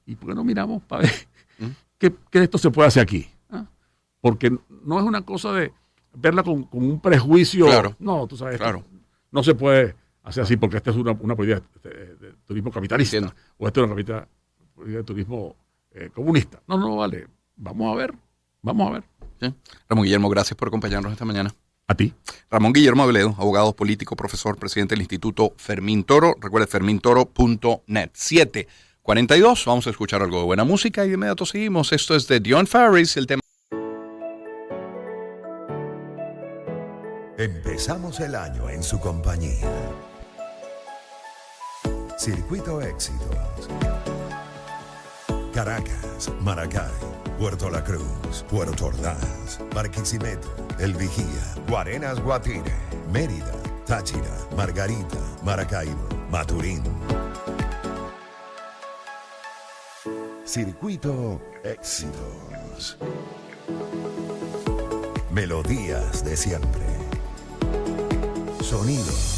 ¿Y 0.06 0.16
por 0.16 0.30
qué 0.30 0.34
no 0.34 0.44
miramos 0.44 0.82
para 0.84 1.02
ver 1.02 1.12
qué, 1.98 2.10
de 2.32 2.44
esto 2.44 2.58
se 2.58 2.70
puede 2.70 2.88
hacer 2.88 3.02
aquí? 3.02 3.28
¿Ah? 3.50 3.66
Porque 4.20 4.50
no 4.84 4.98
es 4.98 5.04
una 5.04 5.22
cosa 5.22 5.52
de 5.52 5.72
verla 6.14 6.42
con, 6.42 6.66
un 6.70 7.00
prejuicio. 7.00 7.66
No, 7.98 8.26
tú 8.26 8.36
sabes, 8.36 8.56
claro. 8.56 8.84
no 9.30 9.42
se 9.42 9.54
puede 9.54 9.94
hacer 10.22 10.42
así 10.42 10.56
porque 10.56 10.78
esta 10.78 10.90
es 10.90 10.96
una, 10.96 11.14
política 11.14 11.62
de, 11.82 12.34
turismo 12.44 12.70
capitalista 12.70 13.34
o 13.56 13.66
esta 13.66 13.80
es 13.80 13.84
una 13.84 13.94
política 13.94 14.28
de 14.84 15.02
turismo 15.04 15.56
eh, 15.92 16.10
comunista. 16.14 16.60
No, 16.66 16.78
no, 16.78 16.96
vale. 16.96 17.26
Vamos 17.56 17.92
a 17.92 17.96
ver. 17.96 18.14
Vamos 18.62 18.88
a 18.88 18.92
ver. 18.92 19.04
Ramón 19.88 20.04
Guillermo, 20.04 20.28
gracias 20.28 20.56
por 20.56 20.68
acompañarnos 20.68 21.12
esta 21.12 21.24
mañana. 21.24 21.54
A 21.86 21.94
ti. 21.94 22.12
Ramón 22.50 22.72
Guillermo 22.72 23.02
Abledo, 23.02 23.34
abogado 23.38 23.74
político, 23.74 24.14
profesor, 24.14 24.58
presidente 24.58 24.94
del 24.94 25.00
Instituto 25.00 25.54
Fermín 25.56 26.04
Toro. 26.04 26.34
Recuerde 26.38 26.66
fermintoro.net. 26.66 28.10
742. 28.12 29.64
Vamos 29.64 29.86
a 29.86 29.90
escuchar 29.90 30.22
algo 30.22 30.38
de 30.38 30.44
buena 30.44 30.64
música 30.64 31.04
y 31.04 31.08
de 31.08 31.14
inmediato 31.14 31.46
seguimos. 31.46 31.92
Esto 31.92 32.14
es 32.14 32.28
de 32.28 32.40
Dion 32.40 32.66
Farris, 32.66 33.16
el 33.16 33.26
tema. 33.26 33.40
Empezamos 37.38 38.18
el 38.20 38.34
año 38.34 38.68
en 38.68 38.82
su 38.82 38.98
compañía. 38.98 39.70
Circuito 42.18 42.82
Éxitos. 42.82 43.68
Caracas, 45.58 46.30
Maracay, 46.40 46.88
Puerto 47.36 47.68
La 47.68 47.82
Cruz, 47.82 48.44
Puerto 48.48 48.86
Ordaz, 48.86 49.58
Barquisimeto, 49.74 50.54
El 50.78 50.94
Vigía, 50.94 51.52
Guarenas 51.66 52.20
Guatire, 52.20 52.72
Mérida, 53.12 53.50
Táchira, 53.84 54.38
Margarita, 54.56 55.18
Maracaibo, 55.42 56.08
Maturín. 56.30 56.84
Circuito 60.44 61.42
Éxitos. 61.64 62.96
Melodías 65.32 66.24
de 66.24 66.36
siempre. 66.36 66.86
Sonidos 68.62 69.18